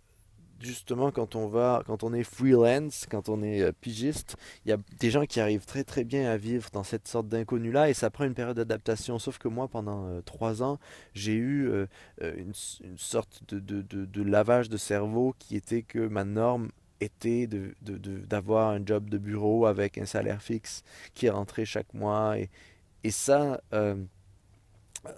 justement 0.64 1.11
quand 1.11 1.37
on 1.37 1.47
va, 1.47 1.83
quand 1.87 2.02
on 2.02 2.12
est 2.12 2.25
freelance, 2.25 3.06
quand 3.11 3.28
on 3.28 3.42
est 3.42 3.62
euh, 3.62 3.73
pigiste, 3.73 4.37
il 4.64 4.71
y 4.71 4.73
a 4.73 4.78
des 4.99 5.11
gens 5.11 5.26
qui 5.26 5.40
arrivent 5.40 5.66
très 5.66 5.85
très 5.85 6.04
bien 6.04 6.30
à 6.30 6.37
vivre 6.37 6.68
dans 6.73 6.83
cette 6.85 7.06
sorte 7.06 7.28
d'inconnu 7.28 7.71
là 7.71 7.88
et 7.90 7.94
ça 7.94 8.11
prend 8.11 8.25
une 8.25 8.35
période 8.35 8.56
d'adaptation. 8.56 9.18
Sauf 9.18 9.38
que 9.38 9.49
moi, 9.49 9.68
pendant 9.68 10.06
euh, 10.06 10.21
trois 10.23 10.62
ans, 10.62 10.78
j'ai 11.12 11.35
eu 11.35 11.68
euh, 11.68 11.87
une, 12.21 12.52
sorte 12.97 13.42
de, 13.52 13.83
de, 13.83 14.23
lavage 14.23 14.68
de 14.68 14.76
cerveau 14.76 15.35
qui 15.38 15.56
était 15.56 15.83
que 15.83 15.99
ma 15.99 16.25
norme 16.25 16.71
était 17.00 17.49
d'avoir 17.83 18.71
un 18.71 18.85
job 18.85 19.11
de 19.11 19.18
bureau 19.18 19.66
avec 19.66 19.99
un 19.99 20.06
salaire 20.06 20.42
fixe 20.42 20.83
qui 21.12 21.28
rentrait 21.28 21.64
chaque 21.64 21.92
mois 21.92 22.37
et 22.38 23.11
ça, 23.11 23.61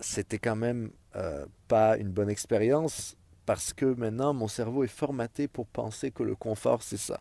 c'était 0.00 0.38
quand 0.38 0.56
même 0.56 0.90
pas 1.68 1.96
une 1.96 2.10
bonne 2.10 2.30
expérience 2.30 3.16
parce 3.46 3.72
que 3.72 3.86
maintenant 3.86 4.34
mon 4.34 4.48
cerveau 4.48 4.84
est 4.84 4.88
formaté 4.88 5.48
pour 5.48 5.66
penser 5.66 6.10
que 6.10 6.22
le 6.22 6.34
confort 6.34 6.82
c'est 6.82 6.98
ça. 6.98 7.20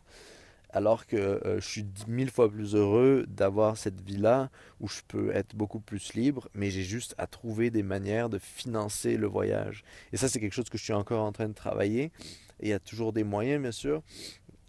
Alors 0.75 1.08
que 1.08 1.15
euh, 1.15 1.62
je 1.62 1.65
suis 1.65 1.86
mille 2.10 2.29
fois 2.29 2.51
plus 2.51 2.75
heureux 2.75 3.25
d'avoir 3.29 3.77
cette 3.77 4.01
vie-là 4.01 4.50
où 4.82 4.89
je 4.89 5.00
peux 5.08 5.34
être 5.34 5.55
beaucoup 5.55 5.79
plus 5.79 6.13
libre, 6.15 6.50
mais 6.53 6.70
j'ai 6.70 6.84
juste 6.84 7.15
à 7.17 7.27
trouver 7.27 7.70
des 7.70 7.82
manières 7.82 8.27
de 8.27 8.39
financer 8.39 9.15
le 9.15 9.25
voyage. 9.25 9.86
Et 10.12 10.17
ça, 10.17 10.27
c'est 10.27 10.41
quelque 10.41 10.51
chose 10.51 10.67
que 10.67 10.77
je 10.77 10.84
suis 10.84 10.91
encore 10.91 11.24
en 11.24 11.32
train 11.32 11.48
de 11.48 11.53
travailler. 11.53 12.12
Et 12.60 12.67
il 12.67 12.70
y 12.70 12.74
a 12.74 12.79
toujours 12.79 13.13
des 13.13 13.24
moyens, 13.24 13.62
bien 13.62 13.72
sûr. 13.72 14.01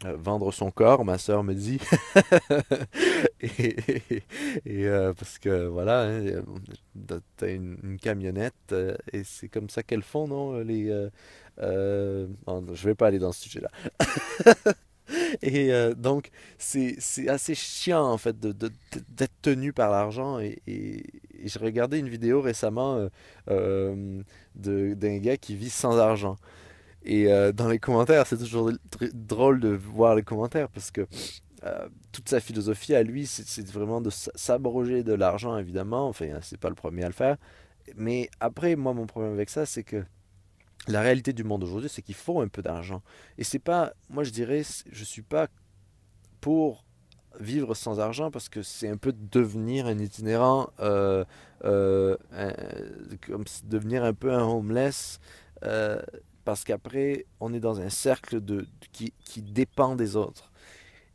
Euh, 0.05 0.15
vendre 0.17 0.53
son 0.53 0.71
corps, 0.71 1.05
ma 1.05 1.19
soeur 1.19 1.43
me 1.43 1.55
dit. 1.55 1.81
et, 3.41 4.87
euh, 4.87 5.13
parce 5.13 5.41
que 5.41 5.67
voilà, 5.67 6.03
hein, 6.05 6.43
t'as 7.37 7.53
une, 7.53 7.99
camionnette 8.01 8.75
et 9.13 9.25
c'est 9.25 9.49
comme 9.49 9.71
ça 9.71 9.83
qu'elles 9.83 10.03
font, 10.03 10.29
non 10.29 10.61
les, 10.61 11.09
euh, 11.61 12.27
je 12.73 12.89
vais 12.89 12.95
pas 12.95 13.09
aller 13.09 13.19
dans 13.19 13.33
ce 13.33 13.43
sujet-là. 13.43 13.71
et 15.43 15.73
euh, 15.73 15.95
donc, 15.95 16.31
c'est 16.59 16.99
assez 17.29 17.55
chiant, 17.55 18.05
en 18.05 18.19
fait, 18.19 18.39
d'être 18.39 18.59
de, 18.59 19.27
tenu 19.43 19.73
par 19.73 19.91
l'argent. 19.91 20.39
Et, 20.39 20.63
et, 20.67 21.05
j'ai 21.45 21.59
regardé 21.59 21.99
une 21.99 22.09
vidéo 22.09 22.41
récemment 22.41 22.97
euh, 22.97 23.09
euh 23.51 24.23
d'un 24.55 25.19
gars 25.19 25.37
qui 25.37 25.55
vit 25.55 25.71
sans 25.71 25.99
argent. 25.99 26.37
Et 27.05 27.31
euh, 27.31 27.53
dans 27.53 27.69
les 27.69 27.79
commentaires, 27.79 28.27
c'est 28.27 28.39
toujours 28.39 28.73
drôle 29.13 29.61
de 29.61 29.69
voir 29.69 30.15
les 30.15 30.23
commentaires 30.23 30.69
parce 30.69 30.91
que 30.91 31.07
toute 32.13 32.29
sa 32.29 32.39
philosophie 32.39 32.95
à 32.95 33.03
lui, 33.03 33.27
c'est 33.27 33.69
vraiment 33.69 34.01
de 34.01 34.11
s'abroger 34.11 35.03
de 35.03 35.13
l'argent, 35.13 35.59
évidemment. 35.59 36.09
Enfin, 36.09 36.27
c'est 36.41 36.61
pas 36.61 36.69
le 36.69 36.77
premier 36.77 37.03
à 37.03 37.09
le 37.09 37.13
faire. 37.13 37.37
Mais 37.97 38.31
après, 38.39 38.77
moi, 38.77 38.95
mon 38.95 39.07
problème 39.07 39.33
avec 39.33 39.51
ça, 39.51 39.67
c'est 39.67 39.83
que 39.83 40.05
la 40.88 41.00
réalité 41.00 41.33
du 41.33 41.45
monde 41.45 41.64
aujourd'hui, 41.64 41.88
c'est 41.88 42.02
qu'il 42.02 42.14
faut 42.14 42.40
un 42.40 42.49
peu 42.49 42.62
d'argent. 42.62 43.02
Et 43.38 43.45
c'est 43.45 43.59
pas, 43.59 43.93
moi 44.09 44.25
je 44.25 44.31
dirais, 44.31 44.62
je 44.90 45.05
suis 45.05 45.23
pas 45.23 45.49
pour 46.40 46.85
vivre 47.40 47.75
sans 47.75 48.00
argent 48.00 48.31
parce 48.31 48.49
que 48.49 48.62
c'est 48.62 48.88
un 48.88 48.97
peu 48.97 49.12
devenir 49.12 49.87
un 49.87 49.99
itinérant, 49.99 50.71
euh, 50.81 51.25
euh, 51.64 52.16
devenir 53.64 54.05
un 54.05 54.14
peu 54.14 54.33
un 54.33 54.45
homeless, 54.45 55.21
euh, 55.64 56.00
parce 56.45 56.64
qu'après 56.64 57.26
on 57.40 57.53
est 57.53 57.61
dans 57.61 57.81
un 57.81 57.90
cercle 57.90 58.40
de, 58.40 58.66
qui, 58.92 59.12
dépend 59.42 59.96
des 59.96 60.16
autres. 60.16 60.51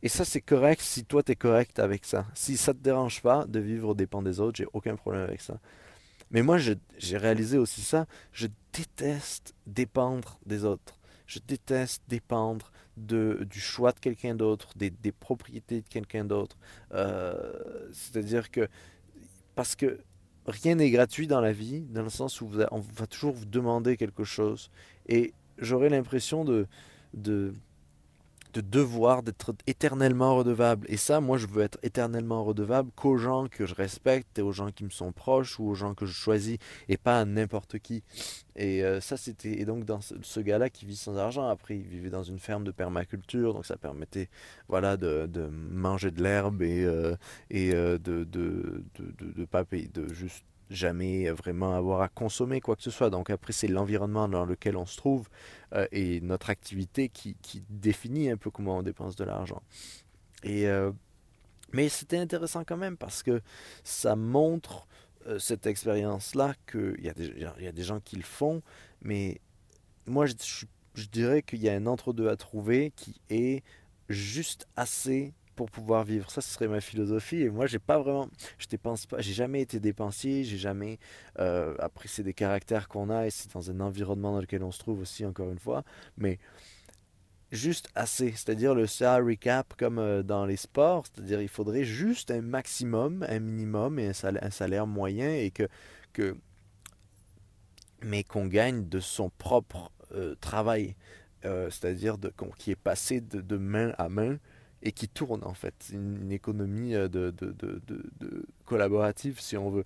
Et 0.02 0.08
ça 0.08 0.24
c'est 0.24 0.40
correct 0.40 0.80
si 0.80 1.04
toi 1.04 1.22
tu 1.22 1.32
es 1.32 1.36
correct 1.36 1.78
avec 1.78 2.04
ça. 2.04 2.26
Si 2.34 2.56
ça 2.56 2.74
te 2.74 2.78
dérange 2.78 3.22
pas 3.22 3.46
de 3.46 3.60
vivre 3.60 3.90
au 3.90 3.94
dépend 3.94 4.22
des 4.22 4.40
autres, 4.40 4.58
j'ai 4.58 4.66
aucun 4.72 4.96
problème 4.96 5.22
avec 5.22 5.40
ça. 5.40 5.58
Mais 6.32 6.42
moi, 6.42 6.56
j'ai 6.56 7.16
réalisé 7.18 7.58
aussi 7.58 7.82
ça. 7.82 8.06
Déteste 8.72 9.54
dépendre 9.66 10.38
des 10.46 10.64
autres. 10.64 10.98
Je 11.26 11.38
déteste 11.46 12.02
dépendre 12.08 12.72
de, 12.96 13.46
du 13.50 13.60
choix 13.60 13.92
de 13.92 14.00
quelqu'un 14.00 14.34
d'autre, 14.34 14.68
des, 14.76 14.90
des, 14.90 15.12
propriétés 15.12 15.80
de 15.82 15.88
quelqu'un 15.88 16.24
d'autre. 16.24 16.56
Euh, 16.92 17.88
C'est-à-dire 17.92 18.50
que, 18.50 18.68
parce 19.54 19.74
que 19.76 20.00
rien 20.46 20.74
n'est 20.74 20.90
gratuit 20.90 21.26
dans 21.26 21.40
la 21.40 21.52
vie, 21.52 21.80
dans 21.80 22.02
le 22.02 22.10
sens 22.10 22.40
où 22.40 22.50
on 22.70 22.80
va 22.80 23.06
toujours 23.06 23.32
vous 23.32 23.46
demander 23.46 23.96
quelque 23.96 24.24
chose. 24.24 24.70
Et 25.08 25.32
j'aurais 25.58 25.88
l'impression 25.88 26.44
de, 26.44 26.66
de 27.14 27.54
de 28.52 28.60
devoir 28.60 29.22
d'être 29.22 29.54
éternellement 29.66 30.36
redevable. 30.36 30.86
Et 30.88 30.96
ça, 30.96 31.20
moi, 31.20 31.38
je 31.38 31.46
veux 31.46 31.62
être 31.62 31.78
éternellement 31.82 32.44
redevable 32.44 32.90
qu'aux 32.94 33.16
gens 33.16 33.46
que 33.48 33.66
je 33.66 33.74
respecte 33.74 34.38
et 34.38 34.42
aux 34.42 34.52
gens 34.52 34.70
qui 34.70 34.84
me 34.84 34.90
sont 34.90 35.12
proches 35.12 35.58
ou 35.58 35.68
aux 35.68 35.74
gens 35.74 35.94
que 35.94 36.06
je 36.06 36.12
choisis 36.12 36.58
et 36.88 36.96
pas 36.96 37.20
à 37.20 37.24
n'importe 37.24 37.78
qui. 37.78 38.02
Et 38.56 38.84
euh, 38.84 39.00
ça, 39.00 39.16
c'était. 39.16 39.60
Et 39.60 39.64
donc, 39.64 39.84
dans 39.84 40.00
ce, 40.00 40.40
gars-là 40.40 40.68
qui 40.68 40.84
vit 40.84 40.96
sans 40.96 41.16
argent, 41.16 41.48
après, 41.48 41.76
il 41.76 41.86
vivait 41.86 42.10
dans 42.10 42.22
une 42.22 42.38
ferme 42.38 42.64
de 42.64 42.70
permaculture, 42.70 43.54
donc 43.54 43.64
ça 43.64 43.76
permettait, 43.76 44.28
voilà, 44.68 44.96
de, 44.96 45.28
manger 45.70 46.10
de 46.10 46.22
l'herbe 46.22 46.62
et, 46.62 46.84
euh, 46.84 47.14
euh, 47.54 47.98
de, 47.98 48.24
de, 48.24 48.84
de, 48.98 49.32
de 49.32 49.44
pas 49.44 49.64
payer, 49.64 49.88
de 49.88 50.12
juste 50.12 50.44
jamais 50.72 51.30
vraiment 51.30 51.74
avoir 51.74 52.02
à 52.02 52.08
consommer 52.08 52.60
quoi 52.60 52.76
que 52.76 52.82
ce 52.82 52.90
soit. 52.90 53.10
Donc 53.10 53.30
après, 53.30 53.52
c'est 53.52 53.68
l'environnement 53.68 54.28
dans 54.28 54.44
lequel 54.44 54.76
on 54.76 54.86
se 54.86 54.96
trouve 54.96 55.28
euh, 55.74 55.86
et 55.92 56.20
notre 56.20 56.50
activité 56.50 57.08
qui, 57.08 57.36
qui, 57.42 57.62
définit 57.68 58.30
un 58.30 58.36
peu 58.36 58.50
comment 58.50 58.78
on 58.78 58.82
dépense 58.82 59.16
de 59.16 59.24
l'argent. 59.24 59.62
Et 60.42 60.66
euh, 60.66 60.90
mais 61.72 61.88
c'était 61.88 62.18
intéressant 62.18 62.64
quand 62.64 62.76
même 62.76 62.96
parce 62.96 63.22
que 63.22 63.40
ça 63.84 64.16
montre 64.16 64.86
euh, 65.26 65.38
cette 65.38 65.66
expérience-là 65.66 66.54
qu'il 66.70 67.00
y, 67.00 67.08
a 67.08 67.14
des, 67.14 67.28
y 67.28 67.66
a 67.66 67.72
des 67.72 67.82
gens 67.82 68.00
qui 68.00 68.16
le 68.16 68.22
font, 68.22 68.62
mais 69.00 69.40
moi 70.06 70.26
je 70.26 71.06
dirais 71.10 71.42
qu'il 71.42 71.60
y 71.60 71.68
a 71.68 71.74
un 71.74 71.86
entre-deux 71.86 72.28
à 72.28 72.36
trouver 72.36 72.92
qui 72.96 73.20
est 73.30 73.62
juste 74.08 74.66
assez 74.76 75.32
pour 75.54 75.70
pouvoir 75.70 76.04
vivre. 76.04 76.30
Ça, 76.30 76.40
ce 76.40 76.52
serait 76.52 76.68
ma 76.68 76.80
philosophie. 76.80 77.42
Et 77.42 77.50
moi, 77.50 77.66
j'ai 77.66 77.78
pas 77.78 77.98
vraiment, 77.98 78.28
je 78.58 78.66
dépense 78.66 79.06
pas, 79.06 79.20
j'ai 79.20 79.32
jamais 79.32 79.60
été 79.60 79.80
dépensier, 79.80 80.44
j'ai 80.44 80.58
jamais. 80.58 80.98
Euh, 81.38 81.74
après, 81.78 82.08
c'est 82.08 82.22
des 82.22 82.34
caractères 82.34 82.88
qu'on 82.88 83.10
a 83.10 83.26
et 83.26 83.30
c'est 83.30 83.52
dans 83.52 83.70
un 83.70 83.80
environnement 83.80 84.32
dans 84.32 84.40
lequel 84.40 84.62
on 84.62 84.72
se 84.72 84.78
trouve 84.78 85.00
aussi, 85.00 85.24
encore 85.24 85.50
une 85.50 85.58
fois. 85.58 85.84
Mais 86.16 86.38
juste 87.50 87.88
assez, 87.94 88.30
c'est-à-dire 88.32 88.74
le 88.74 88.86
salary 88.86 89.36
cap 89.38 89.74
comme 89.76 89.98
euh, 89.98 90.22
dans 90.22 90.46
les 90.46 90.56
sports, 90.56 91.04
c'est-à-dire 91.06 91.42
il 91.42 91.48
faudrait 91.48 91.84
juste 91.84 92.30
un 92.30 92.42
maximum, 92.42 93.24
un 93.28 93.40
minimum 93.40 93.98
et 93.98 94.08
un 94.08 94.12
salaire, 94.12 94.44
un 94.44 94.50
salaire 94.50 94.86
moyen 94.86 95.30
et 95.34 95.50
que, 95.50 95.68
que 96.12 96.36
mais 98.02 98.24
qu'on 98.24 98.46
gagne 98.46 98.88
de 98.88 99.00
son 99.00 99.30
propre 99.30 99.92
euh, 100.14 100.34
travail, 100.40 100.96
c'est-à-dire 101.42 102.18
qui 102.56 102.70
est 102.70 102.76
passé 102.76 103.20
de, 103.20 103.40
de 103.40 103.56
main 103.56 103.92
à 103.98 104.08
main 104.08 104.38
et 104.82 104.92
qui 104.92 105.08
tourne 105.08 105.44
en 105.44 105.54
fait. 105.54 105.90
Une, 105.92 106.32
économie 106.32 106.94
euh, 106.94 107.08
de, 107.08 107.30
de, 107.30 107.52
de, 107.52 108.46
collaborative 108.64 109.40
si 109.40 109.56
on 109.56 109.70
veut. 109.70 109.84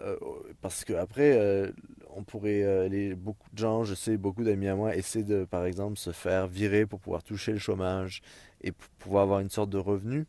Euh, 0.00 0.16
parce 0.60 0.84
que 0.84 0.94
après, 0.94 1.36
euh, 1.36 1.70
on 2.16 2.24
pourrait, 2.24 2.88
beaucoup 3.14 3.48
de 3.52 3.58
gens, 3.58 3.84
je 3.84 3.94
sais, 3.94 4.16
beaucoup 4.16 4.42
d'amis 4.42 4.68
à 4.68 4.74
moi, 4.74 4.96
essaient 4.96 5.22
de, 5.22 5.44
par 5.44 5.66
exemple, 5.66 5.98
se 5.98 6.12
faire 6.12 6.46
virer 6.46 6.86
pour 6.86 6.98
pouvoir 6.98 7.22
toucher 7.22 7.52
le 7.52 7.58
chômage 7.58 8.22
et 8.62 8.72
pouvoir 8.98 9.24
avoir 9.24 9.40
une 9.40 9.50
sorte 9.50 9.70
de 9.70 9.78
revenu 9.78 10.26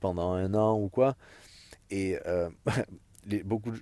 pendant 0.00 0.32
un 0.32 0.54
an 0.54 0.78
ou 0.78 0.88
quoi. 0.88 1.16
Et 1.90 2.18
beaucoup, 3.44 3.72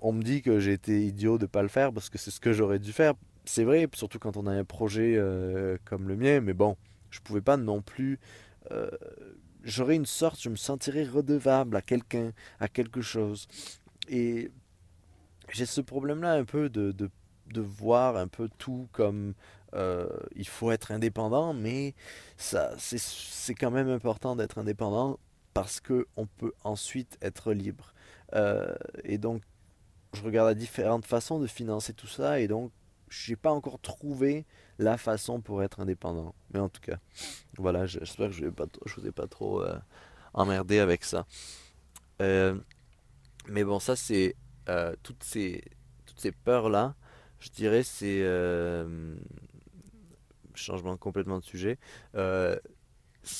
on 0.00 0.12
me 0.12 0.22
dit 0.22 0.42
que 0.42 0.58
j'ai 0.58 0.72
été 0.72 1.06
idiot 1.06 1.38
de 1.38 1.46
pas 1.46 1.62
le 1.62 1.68
faire 1.68 1.92
parce 1.92 2.10
que 2.10 2.18
c'est 2.18 2.30
ce 2.30 2.40
que 2.40 2.52
j'aurais 2.52 2.78
dû 2.78 2.92
faire. 2.92 3.14
C'est 3.46 3.64
vrai, 3.64 3.88
surtout 3.94 4.18
quand 4.18 4.36
on 4.36 4.46
a 4.46 4.52
un 4.52 4.64
projet 4.64 5.18
comme 5.84 6.08
le 6.08 6.16
mien, 6.16 6.40
mais 6.40 6.52
bon, 6.52 6.76
je 7.10 7.20
pouvais 7.20 7.42
pas 7.42 7.56
non 7.56 7.80
plus 7.80 8.18
euh, 8.70 8.90
j'aurais 9.62 9.96
une 9.96 10.06
sorte, 10.06 10.40
je 10.40 10.48
me 10.48 10.56
sentirais 10.56 11.04
redevable 11.04 11.76
à 11.76 11.82
quelqu'un, 11.82 12.32
à 12.60 12.68
quelque 12.68 13.00
chose. 13.00 13.46
Et 14.08 14.50
j'ai 15.50 15.66
ce 15.66 15.80
problème-là 15.80 16.32
un 16.32 16.44
peu 16.44 16.68
de, 16.68 16.92
de, 16.92 17.10
de, 17.52 17.60
voir 17.60 18.16
un 18.16 18.28
peu 18.28 18.48
tout 18.58 18.88
comme 18.92 19.34
euh, 19.74 20.08
il 20.36 20.46
faut 20.46 20.70
être 20.70 20.92
indépendant, 20.92 21.52
mais 21.52 21.94
ça, 22.36 22.72
c'est 22.78 23.54
quand 23.54 23.70
même 23.70 23.88
important 23.88 24.36
d'être 24.36 24.58
indépendant 24.58 25.18
parce 25.52 25.80
qu'on 25.80 26.26
peut 26.38 26.52
ensuite 26.64 27.18
être 27.22 27.52
libre. 27.52 27.92
Euh, 28.34 28.74
et 29.04 29.18
donc, 29.18 29.42
je 30.12 30.22
regarde 30.22 30.48
à 30.48 30.54
différentes 30.54 31.06
façons 31.06 31.38
de 31.38 31.46
financer 31.46 31.92
tout 31.92 32.06
ça, 32.06 32.40
et 32.40 32.48
donc, 32.48 32.70
j'ai 33.08 33.36
pas 33.36 33.52
encore 33.52 33.80
trouvé 33.80 34.46
la 34.78 34.96
façon 34.96 35.40
pour 35.40 35.62
être 35.62 35.80
indépendant. 35.80 36.34
Mais 36.52 36.60
en 36.60 36.68
tout 36.68 36.80
cas, 36.80 36.98
voilà, 37.58 37.86
j'espère 37.86 38.28
que 38.28 38.34
je 38.34 38.44
ne 38.44 38.50
vous 38.50 39.06
ai 39.06 39.12
pas 39.12 39.26
trop 39.26 39.62
euh, 39.62 39.78
emmerdé 40.32 40.78
avec 40.78 41.04
ça. 41.04 41.26
Euh, 42.22 42.58
mais 43.48 43.64
bon, 43.64 43.78
ça, 43.78 43.96
c'est 43.96 44.36
euh, 44.68 44.94
toutes 45.02 45.22
ces, 45.22 45.62
toutes 46.06 46.20
ces 46.20 46.32
peurs-là, 46.32 46.94
je 47.40 47.50
dirais, 47.50 47.82
c'est 47.82 48.24
changement 50.54 50.96
complètement 50.96 51.38
de 51.38 51.44
sujet. 51.44 51.78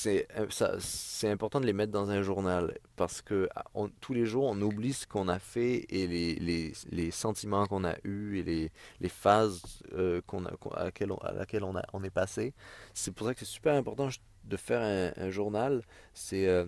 Euh, 0.07 0.77
c'est 0.79 1.29
important 1.29 1.59
de 1.59 1.65
les 1.65 1.73
mettre 1.73 1.91
dans 1.91 2.09
un 2.09 2.21
journal 2.21 2.77
parce 2.95 3.21
que 3.21 3.47
ah, 3.55 3.63
tous 4.01 4.13
les 4.13 4.25
jours, 4.25 4.45
on 4.45 4.59
oublie 4.61 4.93
ce 4.93 5.05
qu'on 5.05 5.27
a 5.27 5.39
fait 5.39 5.85
et 5.89 6.07
les, 6.07 6.35
les, 6.35 6.73
les 6.89 7.11
sentiments 7.11 7.65
qu'on 7.67 7.83
a 7.83 7.95
eus 8.03 8.39
et 8.39 8.43
les, 8.43 8.71
les 8.99 9.09
phases 9.09 9.61
euh, 9.93 10.21
qu'on 10.25 10.45
a, 10.45 10.51
à 10.75 10.85
laquelle 10.85 11.11
on, 11.11 11.17
à 11.17 11.31
laquelle 11.33 11.63
on 11.63 11.75
a, 11.75 11.83
on 11.93 12.03
est 12.03 12.09
passé. 12.09 12.53
C'est 12.93 13.13
pour 13.13 13.27
ça 13.27 13.33
que 13.33 13.39
c'est 13.41 13.45
super 13.45 13.75
important 13.75 14.09
de 14.43 14.57
faire 14.57 14.81
un, 14.81 15.23
un 15.23 15.29
journal. 15.29 15.83
C'est 16.13 16.47
euh, 16.47 16.65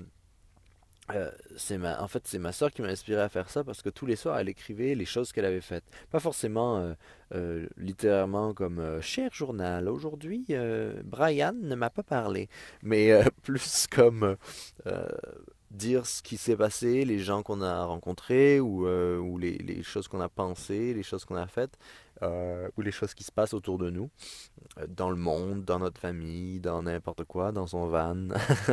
euh, 1.15 1.31
c'est 1.55 1.77
ma, 1.77 2.01
en 2.01 2.07
fait, 2.07 2.27
c'est 2.27 2.39
ma 2.39 2.51
sœur 2.51 2.71
qui 2.71 2.81
m'a 2.81 2.89
inspiré 2.89 3.21
à 3.21 3.29
faire 3.29 3.49
ça 3.49 3.63
parce 3.63 3.81
que 3.81 3.89
tous 3.89 4.05
les 4.05 4.15
soirs, 4.15 4.37
elle 4.39 4.49
écrivait 4.49 4.93
les 4.93 5.05
choses 5.05 5.31
qu'elle 5.31 5.45
avait 5.45 5.61
faites. 5.61 5.85
Pas 6.11 6.19
forcément 6.19 6.77
euh, 6.77 6.93
euh, 7.33 7.67
littéralement 7.77 8.53
comme 8.53 9.01
Cher 9.01 9.33
journal, 9.33 9.87
aujourd'hui, 9.87 10.47
Brian 11.05 11.53
ne 11.53 11.75
m'a 11.75 11.89
pas 11.89 12.03
parlé, 12.03 12.49
mais 12.83 13.11
plus 13.43 13.87
comme 13.89 14.35
dire 15.71 16.05
ce 16.05 16.21
qui 16.21 16.37
s'est 16.37 16.55
passé, 16.55 17.05
les 17.05 17.19
gens 17.19 17.43
qu'on 17.43 17.61
a 17.61 17.85
rencontrés 17.85 18.59
ou, 18.59 18.87
ou 18.87 19.37
les, 19.37 19.57
les 19.57 19.83
choses 19.83 20.07
qu'on 20.07 20.21
a 20.21 20.29
pensées, 20.29 20.93
les 20.93 21.03
choses 21.03 21.25
qu'on 21.25 21.35
a 21.35 21.47
faites, 21.47 21.77
ou 22.21 22.81
les 22.81 22.91
choses 22.91 23.13
qui 23.13 23.23
se 23.23 23.31
passent 23.31 23.53
autour 23.53 23.77
de 23.77 23.89
nous, 23.89 24.09
dans 24.89 25.09
le 25.09 25.17
monde, 25.17 25.63
dans 25.63 25.79
notre 25.79 25.99
famille, 25.99 26.59
dans 26.59 26.83
n'importe 26.83 27.23
quoi, 27.23 27.51
dans 27.51 27.67
son 27.67 27.87
van. 27.87 28.27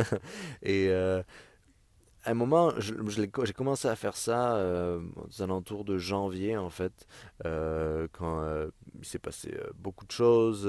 Et 0.63 0.89
à 2.25 2.31
un 2.31 2.33
moment, 2.33 2.73
j'ai 2.79 3.53
commencé 3.53 3.87
à 3.87 3.95
faire 3.95 4.17
ça 4.17 4.55
euh, 4.57 4.99
aux 5.15 5.41
alentours 5.43 5.85
de 5.85 5.97
janvier 5.97 6.57
en 6.57 6.69
fait, 6.71 7.07
euh, 7.45 8.07
quand 8.13 8.41
euh, 8.41 8.67
il 8.99 9.05
s'est 9.05 9.19
passé 9.19 9.53
euh, 9.55 9.69
beaucoup 9.75 10.05
de 10.05 10.11
choses. 10.11 10.63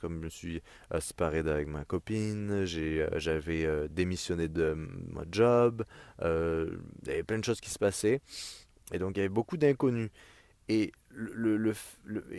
comme 0.00 0.18
je 0.20 0.24
me 0.24 0.28
suis 0.28 0.62
séparé 1.00 1.42
d'avec 1.42 1.66
ma 1.66 1.84
copine, 1.84 2.64
j'ai, 2.66 3.06
j'avais 3.16 3.88
démissionné 3.88 4.48
de 4.48 4.74
mon 4.74 5.24
job, 5.32 5.84
il 6.22 6.28
y 7.06 7.10
avait 7.10 7.22
plein 7.22 7.38
de 7.38 7.44
choses 7.44 7.60
qui 7.60 7.70
se 7.70 7.78
passaient 7.78 8.20
et 8.92 8.98
donc 8.98 9.16
il 9.16 9.18
y 9.18 9.22
avait 9.22 9.28
beaucoup 9.28 9.56
d'inconnus. 9.56 10.10
Et 10.68 10.92
le, 11.10 11.56
le- 11.56 11.74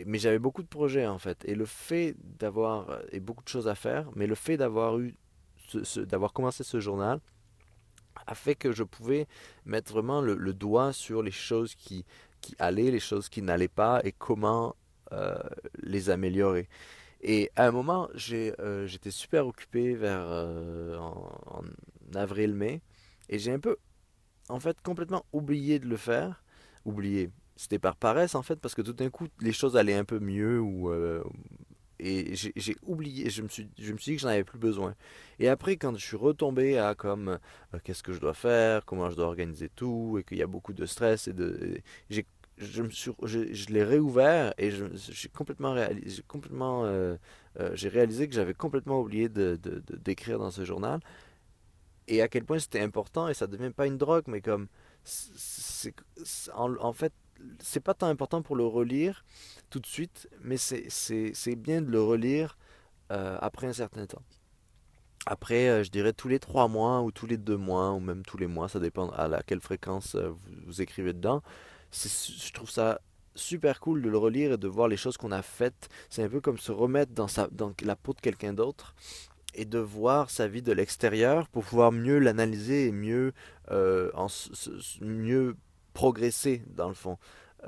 mais 0.06 0.18
j'avais 0.18 0.38
beaucoup 0.40 0.62
de 0.62 0.68
projets 0.68 1.06
en 1.06 1.18
fait. 1.18 1.44
Et 1.46 1.54
le 1.54 1.66
fait 1.66 2.16
d'avoir 2.40 3.00
et 3.12 3.20
beaucoup 3.20 3.44
de 3.44 3.48
choses 3.48 3.68
à 3.68 3.74
faire, 3.76 4.10
mais 4.16 4.26
le 4.26 4.34
fait 4.36 4.56
d'avoir 4.56 4.98
eu 5.00 5.14
d'avoir 5.96 6.32
commencé 6.32 6.64
ce 6.64 6.80
journal 6.80 7.20
a 8.26 8.34
fait 8.34 8.54
que 8.54 8.72
je 8.72 8.82
pouvais 8.82 9.26
mettre 9.64 9.92
vraiment 9.92 10.20
le, 10.20 10.52
doigt 10.54 10.92
sur 10.92 11.22
les 11.22 11.30
choses 11.30 11.74
qui, 11.74 12.04
qui 12.40 12.54
allaient, 12.58 12.90
les 12.90 13.00
choses 13.00 13.28
qui 13.28 13.42
n'allaient 13.42 13.68
pas 13.68 14.00
et 14.04 14.12
comment 14.12 14.76
euh, 15.12 15.38
les 15.82 16.10
améliorer. 16.10 16.68
Et 17.22 17.50
à 17.56 17.66
un 17.66 17.70
moment, 17.70 18.08
euh, 18.32 18.86
j'étais 18.86 19.10
super 19.10 19.46
occupé 19.46 19.94
vers 19.94 20.22
euh, 20.22 20.96
en, 20.96 21.30
en 21.46 22.14
avril-mai 22.14 22.80
et 23.28 23.38
j'ai 23.38 23.52
un 23.52 23.60
peu, 23.60 23.76
en 24.48 24.58
fait, 24.60 24.80
complètement 24.82 25.24
oublié 25.32 25.78
de 25.78 25.86
le 25.86 25.96
faire. 25.96 26.42
Oublié. 26.84 27.30
C'était 27.56 27.78
par 27.78 27.94
paresse 27.94 28.34
en 28.34 28.42
fait 28.42 28.56
parce 28.56 28.74
que 28.74 28.80
tout 28.80 28.94
d'un 28.94 29.10
coup 29.10 29.26
les 29.40 29.52
choses 29.52 29.76
allaient 29.76 29.94
un 29.94 30.06
peu 30.06 30.18
mieux 30.18 30.58
ou 30.60 30.90
et 32.00 32.34
j'ai 32.34 32.76
oublié, 32.82 33.30
je 33.30 33.42
me 33.42 33.48
suis, 33.48 33.68
je 33.78 33.92
me 33.92 33.98
suis 33.98 34.12
dit 34.12 34.16
que 34.16 34.22
j'en 34.22 34.28
avais 34.28 34.44
plus 34.44 34.58
besoin. 34.58 34.94
Et 35.38 35.48
après, 35.48 35.76
quand 35.76 35.96
je 35.96 36.04
suis 36.04 36.16
retombé 36.16 36.78
à 36.78 36.94
comme 36.94 37.28
euh, 37.74 37.78
qu'est-ce 37.84 38.02
que 38.02 38.12
je 38.12 38.20
dois 38.20 38.34
faire, 38.34 38.84
comment 38.84 39.10
je 39.10 39.16
dois 39.16 39.26
organiser 39.26 39.68
tout, 39.68 40.18
et 40.18 40.24
qu'il 40.24 40.38
y 40.38 40.42
a 40.42 40.46
beaucoup 40.46 40.72
de 40.72 40.86
stress 40.86 41.28
et 41.28 41.32
de, 41.32 41.58
et 41.60 41.82
je 42.10 42.22
je, 42.60 43.12
je 43.22 43.66
l'ai 43.70 43.84
réouvert 43.84 44.52
et 44.58 44.70
j'ai 44.70 45.28
complètement 45.30 45.72
réalisé, 45.72 46.22
complètement, 46.28 46.84
euh, 46.84 47.16
euh, 47.58 47.74
réalisé 47.84 48.28
que 48.28 48.34
j'avais 48.34 48.52
complètement 48.52 49.00
oublié 49.00 49.30
de, 49.30 49.58
d'écrire 50.04 50.38
dans 50.38 50.50
ce 50.50 50.64
journal 50.64 51.00
et 52.06 52.22
à 52.22 52.28
quel 52.28 52.44
point 52.44 52.58
c'était 52.58 52.80
important 52.80 53.28
et 53.28 53.34
ça 53.34 53.46
devient 53.46 53.70
pas 53.70 53.86
une 53.86 53.96
drogue, 53.96 54.24
mais 54.26 54.40
comme 54.42 54.68
c'est, 55.04 55.94
en 56.52 56.92
fait, 56.92 57.12
c'est 57.62 57.80
pas 57.80 57.94
tant 57.94 58.06
important 58.06 58.42
pour 58.42 58.56
le 58.56 58.64
relire 58.64 59.24
tout 59.70 59.80
de 59.80 59.86
suite, 59.86 60.28
mais 60.42 60.56
c'est, 60.56 61.56
bien 61.56 61.82
de 61.82 61.90
le 61.90 62.02
relire 62.02 62.58
euh, 63.12 63.38
après 63.40 63.66
un 63.66 63.72
certain 63.72 64.06
temps. 64.06 64.22
Après, 65.26 65.68
euh, 65.68 65.84
je 65.84 65.90
dirais 65.90 66.12
tous 66.12 66.28
les 66.28 66.38
trois 66.38 66.68
mois 66.68 67.02
ou 67.02 67.10
tous 67.10 67.26
les 67.26 67.36
deux 67.36 67.56
mois 67.56 67.92
ou 67.92 68.00
même 68.00 68.22
tous 68.24 68.38
les 68.38 68.46
mois, 68.46 68.68
ça 68.68 68.80
dépend 68.80 69.10
à 69.10 69.28
laquelle 69.28 69.60
fréquence 69.60 70.14
euh, 70.14 70.32
vous, 70.66 70.80
écrivez 70.80 71.12
dedans. 71.12 71.42
Je 71.92 72.52
trouve 72.52 72.70
ça 72.70 73.00
super 73.34 73.80
cool 73.80 74.02
de 74.02 74.08
le 74.08 74.18
relire 74.18 74.52
et 74.52 74.56
de 74.56 74.68
voir 74.68 74.88
les 74.88 74.96
choses 74.96 75.16
qu'on 75.16 75.32
a 75.32 75.42
faites. 75.42 75.88
C'est 76.08 76.22
un 76.22 76.28
peu 76.28 76.40
comme 76.40 76.58
se 76.58 76.72
remettre 76.72 77.12
dans 77.12 77.28
sa, 77.28 77.48
dans 77.48 77.72
la 77.82 77.96
peau 77.96 78.12
de 78.12 78.20
quelqu'un 78.20 78.52
d'autre 78.52 78.94
et 79.54 79.64
de 79.64 79.78
voir 79.78 80.30
sa 80.30 80.48
vie 80.48 80.62
de 80.62 80.72
l'extérieur 80.72 81.48
pour 81.48 81.64
pouvoir 81.64 81.92
mieux 81.92 82.18
l'analyser 82.18 82.86
et 82.86 82.92
mieux, 82.92 83.32
mieux 85.00 85.56
progresser 85.92 86.62
dans 86.74 86.88
le 86.88 86.94
fond. 86.94 87.18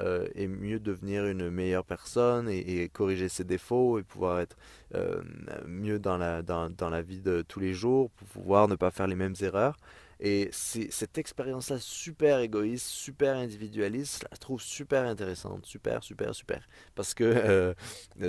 euh, 0.01 0.27
et 0.35 0.49
mieux 0.49 0.81
devenir 0.81 1.27
une 1.27 1.51
meilleure 1.51 1.85
personne 1.85 2.49
et, 2.49 2.89
corriger 2.89 3.29
ses 3.29 3.45
défauts 3.45 3.99
et 3.99 4.03
pouvoir 4.03 4.41
être 4.41 4.57
euh, 4.95 5.23
mieux 5.67 5.99
dans 5.99 6.17
la, 6.17 6.43
dans, 6.43 6.71
dans 6.71 6.89
la 6.89 7.03
vie 7.03 7.21
de 7.21 7.43
tous 7.47 7.61
les 7.61 7.75
jours 7.75 8.11
pour 8.11 8.29
pouvoir 8.29 8.69
ne 8.69 8.75
pas 8.75 8.91
faire 8.91 9.07
les 9.07 9.15
mêmes 9.15 9.35
erreurs. 9.41 9.77
Et 10.21 10.51
cette 10.53 11.19
expérience-là 11.19 11.79
super 11.81 12.39
égoïste, 12.39 12.87
super 12.87 13.37
individualiste, 13.37 14.21
je 14.23 14.29
la 14.31 14.37
trouve 14.37 14.63
super 14.63 15.03
intéressante, 15.03 15.67
super, 15.67 16.05
super, 16.05 16.33
super. 16.33 16.69
Parce 16.95 17.13
que 17.13 17.25
euh, 17.25 17.75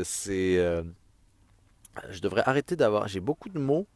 c'est... 0.03 0.56
je 2.10 2.19
devrais 2.19 2.41
arrêter 2.47 2.75
d'avoir... 2.75 3.08
J'ai 3.08 3.19
beaucoup 3.19 3.49
de 3.49 3.60
mots 3.60 3.88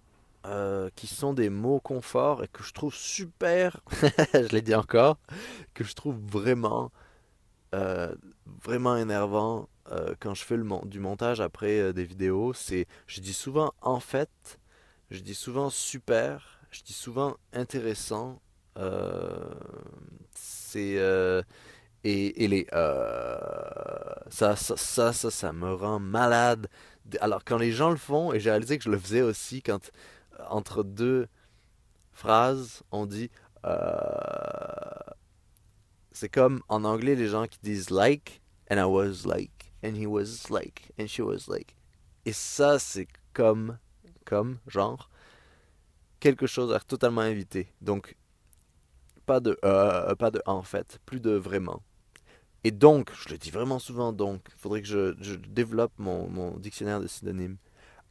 euh, 0.45 0.89
qui 0.95 1.07
sont 1.07 1.33
des 1.33 1.49
mots 1.49 1.79
confort 1.79 2.43
et 2.43 2.47
que 2.47 2.63
je 2.63 2.73
trouve 2.73 2.93
super, 2.93 3.81
je 4.33 4.47
l'ai 4.53 4.61
dit 4.61 4.75
encore, 4.75 5.17
que 5.73 5.83
je 5.83 5.93
trouve 5.95 6.17
vraiment, 6.27 6.91
euh, 7.75 8.15
vraiment 8.63 8.97
énervant 8.97 9.69
euh, 9.91 10.15
quand 10.19 10.33
je 10.35 10.43
fais 10.43 10.57
le 10.57 10.63
mon- 10.63 10.85
du 10.85 10.99
montage 10.99 11.41
après 11.41 11.93
des 11.93 12.05
vidéos. 12.05 12.53
C'est, 12.53 12.87
je 13.07 13.21
dis 13.21 13.33
souvent 13.33 13.73
en 13.81 13.99
fait, 13.99 14.59
je 15.11 15.21
dis 15.21 15.35
souvent 15.35 15.69
super, 15.69 16.59
je 16.71 16.81
dis 16.83 16.93
souvent 16.93 17.37
intéressant. 17.53 18.41
c'est 20.33 20.97
et, 22.03 22.43
et 22.43 22.47
les 22.47 22.67
ça, 24.29 24.55
ça, 24.55 24.75
ça, 24.77 25.13
ça, 25.13 25.31
ça 25.31 25.53
me 25.53 25.73
rend 25.73 25.99
malade. 25.99 26.67
Alors 27.21 27.43
quand 27.45 27.57
les 27.57 27.71
gens 27.71 27.89
le 27.89 27.97
font, 27.97 28.33
et 28.33 28.39
j'ai 28.39 28.49
réalisé 28.51 28.77
que 28.77 28.83
je 28.83 28.89
le 28.89 28.99
faisais 28.99 29.21
aussi 29.21 29.61
quand 29.61 29.91
entre 30.49 30.83
deux 30.83 31.27
phrases, 32.11 32.83
on 32.91 33.05
dit 33.05 33.29
euh, 33.65 33.79
c'est 36.11 36.29
comme 36.29 36.61
en 36.67 36.83
anglais 36.83 37.15
les 37.15 37.27
gens 37.27 37.47
qui 37.47 37.59
disent 37.61 37.89
like 37.89 38.41
and 38.71 38.77
I 38.77 38.85
was 38.85 39.25
like 39.25 39.73
and 39.83 39.95
he 39.95 40.07
was 40.07 40.49
like 40.49 40.91
and 40.99 41.07
she 41.07 41.19
was 41.19 41.47
like. 41.47 41.75
Et 42.25 42.33
ça 42.33 42.79
c'est 42.79 43.07
comme 43.33 43.77
comme 44.25 44.57
genre 44.67 45.09
quelque 46.19 46.47
chose 46.47 46.73
à 46.73 46.79
totalement 46.79 47.23
éviter. 47.23 47.71
Donc 47.81 48.15
pas 49.25 49.39
de 49.39 49.57
euh, 49.63 50.15
pas 50.15 50.31
de 50.31 50.41
en 50.45 50.63
fait, 50.63 50.99
plus 51.05 51.19
de 51.19 51.31
vraiment. 51.31 51.81
Et 52.63 52.71
donc, 52.71 53.11
je 53.13 53.29
le 53.29 53.37
dis 53.37 53.51
vraiment 53.51 53.79
souvent 53.79 54.11
donc, 54.11 54.41
il 54.53 54.59
faudrait 54.59 54.81
que 54.81 54.87
je, 54.87 55.35
développe 55.35 55.93
mon 55.99 56.57
dictionnaire 56.57 56.99
de 56.99 57.07
synonymes. 57.07 57.57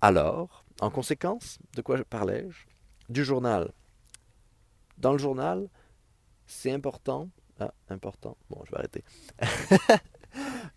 Alors, 0.00 0.65
en 0.80 0.90
conséquence, 0.90 1.58
de 1.74 1.82
quoi 1.82 2.02
parlais-je? 2.04 2.66
Du 3.08 3.24
journal. 3.24 3.72
Dans 4.98 5.12
le 5.12 5.18
journal, 5.18 5.68
c'est 6.46 6.72
important, 6.72 7.28
ah, 7.60 7.72
important, 7.88 8.36
bon, 8.50 8.62
je 8.66 8.70
vais 8.70 8.78
arrêter, 8.78 9.04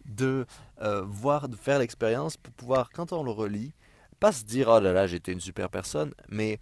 de 0.05 0.45
euh, 0.81 1.01
voir, 1.03 1.49
de 1.49 1.55
faire 1.55 1.79
l'expérience 1.79 2.38
pour 2.38 2.53
pouvoir, 2.53 2.89
quand 2.91 3.13
on 3.13 3.23
le 3.23 3.31
relit, 3.31 3.73
pas 4.19 4.31
se 4.31 4.43
dire, 4.43 4.67
oh 4.69 4.79
là 4.79 4.93
là, 4.93 5.07
j'étais 5.07 5.31
une 5.31 5.39
super 5.39 5.69
personne, 5.69 6.13
mais 6.27 6.59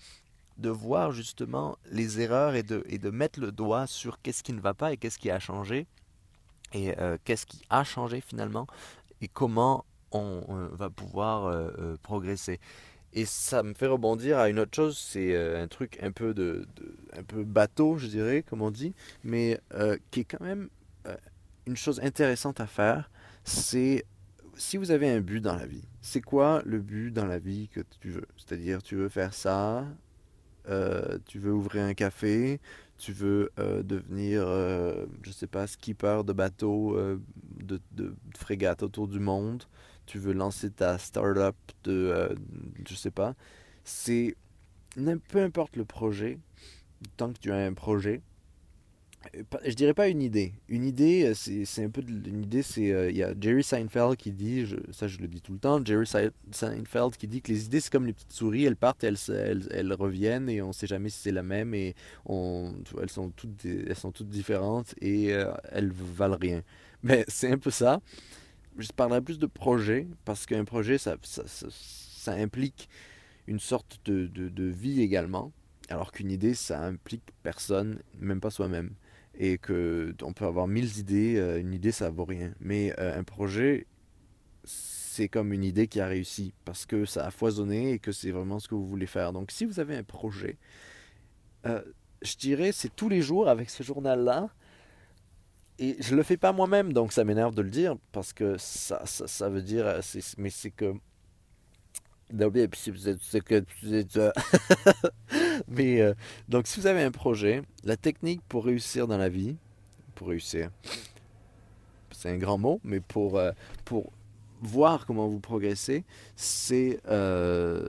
de 0.58 0.70
voir 0.70 1.12
justement 1.12 1.78
les 1.92 2.20
erreurs 2.20 2.56
et 2.56 2.64
de, 2.64 2.84
et 2.88 2.98
de 2.98 3.10
mettre 3.10 3.40
le 3.40 3.52
doigt 3.52 3.86
sur 3.86 4.22
qu'est-ce 4.22 4.44
qui 4.44 4.54
ne 4.54 4.62
va 4.62 4.74
pas 4.74 4.92
et 4.92 4.98
qu'est-ce 4.98 5.20
qui 5.20 5.30
a 5.30 5.40
changé 5.40 5.88
et 6.74 6.98
euh, 7.00 7.18
qu'est-ce 7.24 7.46
qui 7.46 7.62
a 7.70 7.84
changé 7.84 8.22
finalement 8.22 8.66
et 9.22 9.28
comment 9.28 9.86
on, 10.12 10.44
euh, 10.50 10.68
va 10.72 10.90
pouvoir 10.90 11.72
progresser. 12.02 12.60
Et 13.14 13.26
ça 13.26 13.64
me 13.64 13.74
fait 13.74 13.88
rebondir 13.88 14.38
à 14.38 14.50
une 14.50 14.60
autre 14.60 14.76
chose, 14.76 14.98
c'est 14.98 15.34
euh, 15.34 15.64
un 15.64 15.68
truc 15.68 15.98
un 16.02 16.12
peu 16.12 16.34
de, 16.34 16.68
un 17.18 17.24
peu 17.24 17.44
bateau, 17.44 17.98
je 17.98 18.08
dirais, 18.08 18.44
comme 18.44 18.62
on 18.62 18.72
dit, 18.72 18.94
mais 19.24 19.60
euh, 19.74 19.98
qui 20.12 20.22
est 20.22 20.24
quand 20.26 20.44
même 20.44 20.70
euh, 21.08 21.16
une 21.66 21.78
chose 21.78 22.00
intéressante 22.02 22.60
à 22.60 22.68
faire, 22.68 23.10
c'est 23.44 24.06
si 24.56 24.78
vous 24.78 24.92
avez 24.92 25.10
un 25.10 25.22
but 25.22 25.40
dans 25.42 25.56
la 25.56 25.66
vie, 25.66 25.88
c'est 26.02 26.22
quoi 26.22 26.62
le 26.66 26.80
but 26.80 27.12
dans 27.12 27.26
la 27.26 27.40
vie 27.40 27.70
que 27.70 27.82
tu 28.02 28.10
veux? 28.10 28.28
C'est-à-dire, 28.36 28.84
tu 28.84 28.96
veux 28.96 29.10
faire 29.10 29.34
ça, 29.34 29.86
tu 31.26 31.40
veux 31.40 31.54
ouvrir 31.54 31.84
un 31.84 31.94
café, 31.94 32.60
tu 32.98 33.14
veux 33.14 33.52
devenir, 33.58 34.44
euh, 34.46 35.06
je 35.22 35.32
sais 35.32 35.48
pas, 35.48 35.66
skipper 35.66 36.24
de 36.26 36.34
bateau, 36.34 36.98
de, 37.64 37.80
de, 37.92 38.16
frégate 38.36 38.84
autour 38.84 39.08
du 39.08 39.20
monde, 39.20 39.64
tu 40.08 40.18
veux 40.18 40.34
lancer 40.34 40.72
ta 40.72 40.98
start-up 40.98 41.56
de, 41.84 42.36
je 42.88 42.96
sais 42.96 43.12
pas, 43.12 43.36
c'est, 43.84 44.36
peu 45.30 45.42
importe 45.44 45.76
le 45.76 45.86
projet, 45.86 46.40
tant 47.18 47.32
que 47.32 47.40
tu 47.40 47.52
as 47.52 47.58
un 47.58 47.74
projet, 47.74 48.22
je 49.66 49.74
dirais 49.74 49.94
pas 49.94 50.08
une 50.08 50.22
idée. 50.22 50.54
Une 50.70 50.86
idée, 50.86 51.26
euh, 51.26 51.34
c'est 51.34 51.84
un 51.84 51.90
peu 51.90 52.02
une 52.02 52.44
idée, 52.44 52.62
c'est 52.62 52.92
euh, 52.92 53.10
il 53.10 53.18
y 53.18 53.24
a 53.24 53.34
Jerry 53.40 53.64
Seinfeld 53.64 54.16
qui 54.16 54.32
dit, 54.32 54.66
ça 54.92 55.08
je 55.08 55.18
le 55.20 55.28
dis 55.28 55.42
tout 55.42 55.54
le 55.54 55.60
temps, 55.60 55.84
Jerry 55.84 56.06
Seinfeld 56.52 57.16
qui 57.18 57.28
dit 57.28 57.42
que 57.42 57.52
les 57.52 57.66
idées 57.66 57.80
c'est 57.80 57.92
comme 57.92 58.06
les 58.06 58.14
petites 58.14 58.32
souris, 58.32 58.66
elles 58.66 58.76
partent, 58.76 59.04
elles, 59.04 59.18
elles, 59.30 59.94
reviennent 59.94 60.50
et 60.50 60.62
on 60.62 60.72
sait 60.72 60.88
jamais 60.88 61.10
si 61.10 61.20
c'est 61.20 61.32
la 61.32 61.44
même 61.44 61.74
et 61.74 61.96
elles 62.30 63.10
sont 63.10 63.32
toutes 63.36 63.66
elles 63.66 63.96
sont 63.96 64.12
toutes 64.12 64.30
différentes 64.30 64.94
et 65.02 65.34
euh, 65.34 65.52
elles 65.72 65.92
valent 65.92 66.38
rien. 66.40 66.62
Mais 67.04 67.26
c'est 67.28 67.52
un 67.52 67.58
peu 67.58 67.72
ça. 67.72 68.00
Je 68.78 68.92
parlerai 68.92 69.22
plus 69.22 69.40
de 69.40 69.48
projet 69.48 70.08
parce 70.26 70.46
qu'un 70.46 70.66
projet 70.66 70.98
ça, 70.98 71.18
implique 72.28 72.90
une 73.48 73.60
sorte 73.60 74.00
de 74.06 74.64
vie 74.64 75.02
également. 75.02 75.52
Alors 75.90 76.12
qu'une 76.12 76.32
idée, 76.32 76.54
ça 76.54 76.84
implique 76.84 77.24
personne, 77.44 78.00
même 78.20 78.42
pas 78.42 78.50
soi-même 78.50 78.94
et 79.38 79.58
que 79.58 80.14
on 80.24 80.34
peut 80.34 80.46
avoir 80.46 80.68
mille 80.68 80.98
idées. 80.98 81.38
Euh, 81.38 81.60
une 81.60 81.74
idée, 81.74 81.92
ça 81.92 82.10
vaut 82.10 82.26
rien. 82.26 82.54
Mais 82.60 82.94
euh, 83.00 83.18
un 83.18 83.24
projet, 83.24 83.86
c'est 84.64 85.30
comme 85.30 85.54
une 85.54 85.64
idée 85.64 85.88
qui 85.88 86.00
a 86.00 86.08
réussi 86.08 86.54
parce 86.66 86.86
que 86.86 87.06
ça 87.06 87.26
a 87.26 87.32
foisonné 87.32 87.94
et 87.94 88.00
que 88.00 88.12
c'est 88.12 88.32
vraiment 88.32 88.60
ce 88.60 88.68
que 88.68 88.76
vous 88.76 88.88
voulez 88.88 89.06
faire. 89.06 89.34
Donc, 89.34 89.52
si 89.52 89.66
vous 89.66 89.80
avez 89.80 89.96
un 89.96 90.04
projet, 90.04 90.58
euh, 91.66 91.82
je 92.22 92.36
dirais, 92.36 92.72
c'est 92.72 92.94
tous 92.96 93.10
les 93.10 93.22
jours 93.22 93.48
avec 93.48 93.70
ce 93.70 93.84
journal-là. 93.84 94.50
Et 95.80 95.96
je 96.00 96.16
le 96.16 96.24
fais 96.24 96.38
pas 96.38 96.52
moi-même, 96.52 96.92
donc 96.92 97.14
ça 97.14 97.24
m'énerve 97.24 97.54
de 97.54 97.62
le 97.62 97.70
dire 97.70 97.96
parce 98.12 98.34
que 98.34 98.58
ça, 98.58 99.06
ça, 99.06 99.28
ça 99.28 99.50
veut 99.50 99.62
dire, 99.62 100.00
mais 100.38 100.50
c'est 100.50 100.72
que 100.72 100.96
Mais 105.68 106.02
euh, 106.02 106.14
donc, 106.50 106.68
si 106.68 106.80
vous 106.80 106.88
avez 106.88 107.04
un 107.04 107.12
projet, 107.12 107.62
la 107.84 107.98
technique 107.98 108.42
pour 108.48 108.66
réussir 108.66 109.08
dans 109.08 109.18
la 109.18 109.30
vie, 109.30 109.56
pour 110.16 110.28
réussir, 110.28 110.70
c'est 112.12 112.30
un 112.30 112.38
grand 112.38 112.58
mot, 112.58 112.82
mais 112.84 113.00
pour, 113.00 113.38
euh, 113.38 113.52
pour 113.86 114.12
voir 114.62 115.06
comment 115.06 115.28
vous 115.28 115.40
progressez, 115.40 116.04
c'est 116.36 117.00
euh, 117.08 117.88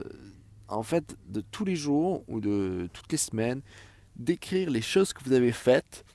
en 0.67 0.83
fait 0.83 1.17
de 1.27 1.41
tous 1.41 1.65
les 1.65 1.75
jours 1.75 2.23
ou 2.27 2.39
de 2.39 2.87
toutes 2.93 3.11
les 3.11 3.17
semaines, 3.17 3.61
d'écrire 4.15 4.69
les 4.69 4.81
choses 4.81 5.13
que 5.13 5.23
vous 5.23 5.33
avez 5.33 5.51
faites 5.51 6.05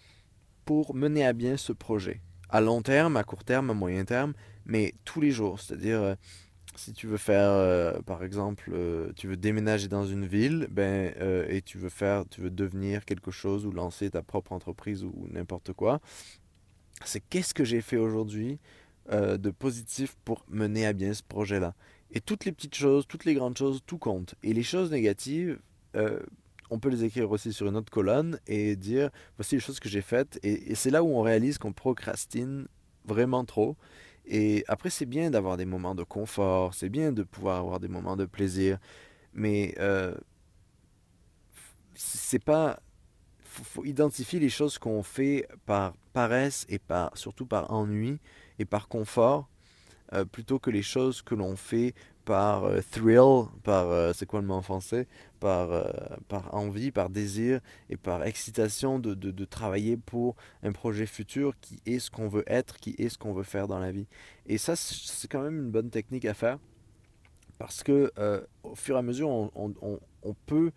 pour 0.65 0.95
mener 0.95 1.25
à 1.25 1.33
bien 1.33 1.57
ce 1.57 1.73
projet. 1.73 2.21
À 2.49 2.61
long 2.61 2.83
terme, 2.83 3.17
à 3.17 3.25
court 3.25 3.45
terme, 3.45 3.71
à 3.71 3.75
moyen 3.75 4.05
terme, 4.05 4.35
mais 4.67 4.95
tous 5.05 5.21
les 5.21 5.31
jours. 5.31 5.61
C'est-à-dire, 5.61 6.17
si 6.77 6.93
tu 6.93 7.07
veux 7.07 7.17
faire, 7.17 7.51
euh, 7.51 8.01
par 8.03 8.25
exemple, 8.25 8.71
euh, 8.73 9.13
tu 9.17 9.29
veux 9.29 9.37
déménager 9.37 9.89
dans 9.89 10.05
une 10.05 10.27
ville, 10.27 10.67
ben, 10.71 11.13
euh, 11.21 11.47
et 11.49 11.63
tu 11.63 11.79
veux 11.79 11.89
faire, 11.89 12.25
tu 12.29 12.41
veux 12.41 12.51
devenir 12.51 13.05
quelque 13.05 13.31
chose 13.31 13.67
ou 13.67 13.71
lancer 13.71 14.11
ta 14.11 14.23
propre 14.23 14.53
entreprise 14.53 15.05
ou 15.05 15.29
n'importe 15.31 15.73
quoi, 15.73 16.01
c'est 17.05 17.21
qu'est-ce 17.21 17.55
que 17.55 17.65
j'ai 17.65 17.81
fait 17.81 17.97
aujourd'hui 17.97 18.59
de 19.11 19.51
positif 19.51 20.17
pour 20.25 20.47
mener 20.49 20.87
à 20.87 20.95
bien 20.95 21.13
ce 21.13 21.23
projet-là? 21.23 21.75
Et 22.11 22.23
toutes 22.23 22.47
les 22.47 22.53
petites 22.53 22.75
choses, 22.75 23.07
toutes 23.07 23.27
les 23.27 23.35
grandes 23.35 23.59
choses, 23.59 23.83
tout 23.85 23.99
compte. 23.99 24.35
Et 24.43 24.55
les 24.55 24.63
choses 24.63 24.91
négatives, 24.91 25.59
on 26.71 26.79
peut 26.79 26.89
les 26.89 27.05
écrire 27.05 27.31
aussi 27.31 27.53
sur 27.53 27.67
une 27.67 27.77
autre 27.77 27.93
colonne 27.93 28.39
et 28.47 28.77
dire 28.77 29.11
voici 29.37 29.57
les 29.57 29.61
choses 29.61 29.81
que 29.81 29.89
j'ai 29.89 30.03
faites. 30.03 30.39
et 30.43 30.75
c'est 30.75 30.91
là 30.91 31.03
où 31.03 31.09
on 31.09 31.23
réalise 31.23 31.59
qu'on 31.59 31.73
procrastine 31.73 32.67
vraiment 33.07 33.45
trop 33.45 33.77
et 34.27 34.65
après, 34.69 34.91
c'est 34.91 35.07
bien 35.07 35.31
d'avoir 35.31 35.57
des 35.57 35.67
moments 35.67 35.95
de 35.95 36.03
confort, 36.03 36.75
c'est 36.75 36.89
bien 36.89 37.13
de 37.13 37.23
pouvoir 37.23 37.59
avoir 37.59 37.81
des 37.81 37.89
moments 37.89 38.17
de 38.17 38.25
plaisir, 38.25 38.79
mais 39.35 39.75
euh, 39.79 40.15
c'est 41.95 42.43
pas. 42.43 42.81
Faut, 43.45 43.85
identifier 43.85 44.41
les 44.41 44.49
choses 44.49 44.79
qu'on 44.79 45.05
fait 45.05 45.47
par 45.67 45.95
paresse 46.13 46.67
et 46.69 46.81
par 46.81 47.17
surtout 47.17 47.47
par 47.47 47.71
ennui 47.71 48.19
et 48.59 48.65
par 48.65 48.89
confort, 48.89 49.49
euh, 50.13 50.25
plutôt 50.25 50.59
que 50.59 50.71
les 50.71 50.83
choses 50.83 51.23
que 51.23 51.37
l'on 51.37 51.55
fait 51.55 51.95
par 52.25 52.65
euh, 52.65 52.81
thrill, 52.91 53.49
par, 53.63 53.91
euh, 53.91 54.13
c'est 54.15 54.27
quoi 54.27 54.41
le 54.41 54.47
mot 54.47 54.55
en 54.55 54.63
français, 54.63 55.07
par, 55.41 55.71
euh, 55.73 55.85
par 56.29 56.55
envie, 56.55 56.91
par 56.91 57.11
désir 57.11 57.61
et 57.91 57.97
par 57.97 58.25
excitation 58.25 58.99
de, 58.99 59.15
de, 59.15 59.45
travailler 59.45 59.97
pour 59.97 60.37
un 60.63 60.73
projet 60.73 61.07
futur 61.07 61.55
qui 61.61 61.81
est 61.87 61.99
ce 61.99 62.11
qu'on 62.11 62.29
veut 62.29 62.45
être, 62.47 62.79
qui 62.79 62.95
est 62.99 63.09
ce 63.09 63.19
qu'on 63.19 63.33
veut 63.33 63.43
faire 63.43 63.69
dans 63.69 63.79
la 63.79 63.93
vie. 63.93 64.07
Et 64.47 64.59
ça, 64.59 64.75
c'est 64.77 65.29
quand 65.29 65.43
même 65.43 65.59
une 65.59 65.71
bonne 65.71 65.91
technique 65.91 66.25
à 66.25 66.35
faire 66.35 66.59
parce 67.59 67.83
que 67.83 68.13
au 68.63 68.75
fur 68.75 68.97
et 68.97 68.99
à 68.99 69.03
mesure, 69.03 69.29
on, 69.29 69.51
on, 69.55 70.01
on 70.23 70.35
peut... 70.47 70.73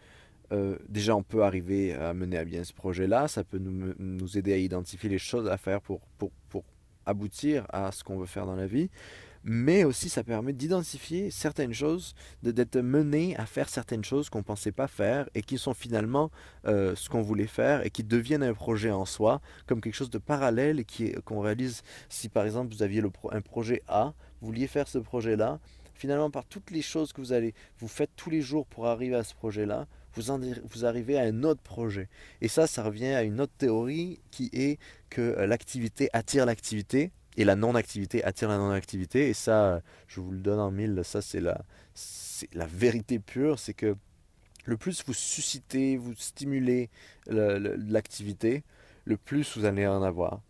déjà, 0.87 1.15
on 1.15 1.23
peut 1.23 1.43
arriver 1.43 1.93
à 1.93 2.13
mener 2.13 2.37
à 2.37 2.45
bien 2.45 2.63
ce 2.63 2.73
projet-là. 2.73 3.27
Ça 3.27 3.43
peut 3.43 3.57
nous, 3.57 3.93
nous 3.97 4.37
aider 4.37 4.53
à 4.53 4.57
identifier 4.57 5.09
les 5.09 5.17
choses 5.17 5.47
à 5.47 5.57
faire 5.57 5.81
pour, 5.81 6.01
pour, 6.19 6.31
pour 6.49 6.63
aboutir 7.05 7.65
à 7.69 7.91
ce 7.91 8.03
qu'on 8.03 8.19
veut 8.19 8.27
faire 8.27 8.45
dans 8.45 8.55
la 8.55 8.67
vie 8.67 8.89
mais 9.43 9.83
aussi 9.83 10.09
ça 10.09 10.23
permet 10.23 10.53
d'identifier 10.53 11.31
certaines 11.31 11.73
choses, 11.73 12.15
d'être 12.43 12.77
mené 12.79 13.35
à 13.37 13.45
faire 13.45 13.69
certaines 13.69 14.03
choses 14.03 14.29
qu'on 14.29 14.39
ne 14.39 14.43
pensait 14.43 14.71
pas 14.71 14.87
faire 14.87 15.29
et 15.35 15.41
qui 15.41 15.57
sont 15.57 15.73
finalement 15.73 16.31
euh, 16.65 16.95
ce 16.95 17.09
qu'on 17.09 17.21
voulait 17.21 17.47
faire 17.47 17.85
et 17.85 17.89
qui 17.89 18.03
deviennent 18.03 18.43
un 18.43 18.53
projet 18.53 18.91
en 18.91 19.05
soi, 19.05 19.41
comme 19.65 19.81
quelque 19.81 19.95
chose 19.95 20.09
de 20.09 20.17
parallèle 20.17 20.79
et 20.79 20.85
qu'on 21.25 21.41
réalise 21.41 21.83
si 22.09 22.29
par 22.29 22.45
exemple 22.45 22.73
vous 22.73 22.83
aviez 22.83 23.01
un 23.31 23.41
projet 23.41 23.83
A, 23.87 24.13
vous 24.41 24.47
vouliez 24.47 24.67
faire 24.67 24.87
ce 24.87 24.97
projet-là, 24.97 25.59
finalement 25.93 26.29
par 26.29 26.45
toutes 26.45 26.71
les 26.71 26.81
choses 26.81 27.11
que 27.13 27.21
vous 27.21 27.33
allez, 27.33 27.53
vous 27.79 27.87
faites 27.87 28.11
tous 28.15 28.29
les 28.29 28.41
jours 28.41 28.65
pour 28.67 28.87
arriver 28.87 29.15
à 29.15 29.23
ce 29.23 29.33
projet-là, 29.33 29.87
vous, 30.13 30.33
vous 30.69 30.85
arrivez 30.85 31.17
à 31.17 31.23
un 31.23 31.43
autre 31.43 31.61
projet. 31.61 32.09
Et 32.41 32.47
ça, 32.47 32.67
ça 32.67 32.83
revient 32.83 33.07
à 33.07 33.23
une 33.23 33.41
autre 33.41 33.53
théorie 33.57 34.19
qui 34.31 34.49
est 34.53 34.79
que 35.09 35.21
euh, 35.21 35.47
l'activité 35.47 36.09
attire 36.13 36.45
l'activité 36.45 37.11
et 37.37 37.45
la 37.45 37.55
non-activité 37.55 38.23
attire 38.23 38.49
la 38.49 38.57
non-activité. 38.57 39.29
Et 39.29 39.33
ça, 39.33 39.81
je 40.07 40.19
vous 40.19 40.31
le 40.31 40.39
donne 40.39 40.59
en 40.59 40.71
mille, 40.71 41.01
ça 41.03 41.21
c'est 41.21 41.39
la, 41.39 41.63
la 42.53 42.65
vérité 42.65 43.19
pure, 43.19 43.59
c'est 43.59 43.73
que 43.73 43.95
le 44.65 44.75
plus 44.75 45.03
vous 45.05 45.13
suscitez, 45.13 45.95
vous 45.95 46.13
stimulez 46.15 46.89
l'activité, 47.27 48.63
le 49.05 49.15
plus 49.15 49.57
vous 49.57 49.63
allez 49.63 49.87
en 49.87 50.03
avoir. 50.03 50.41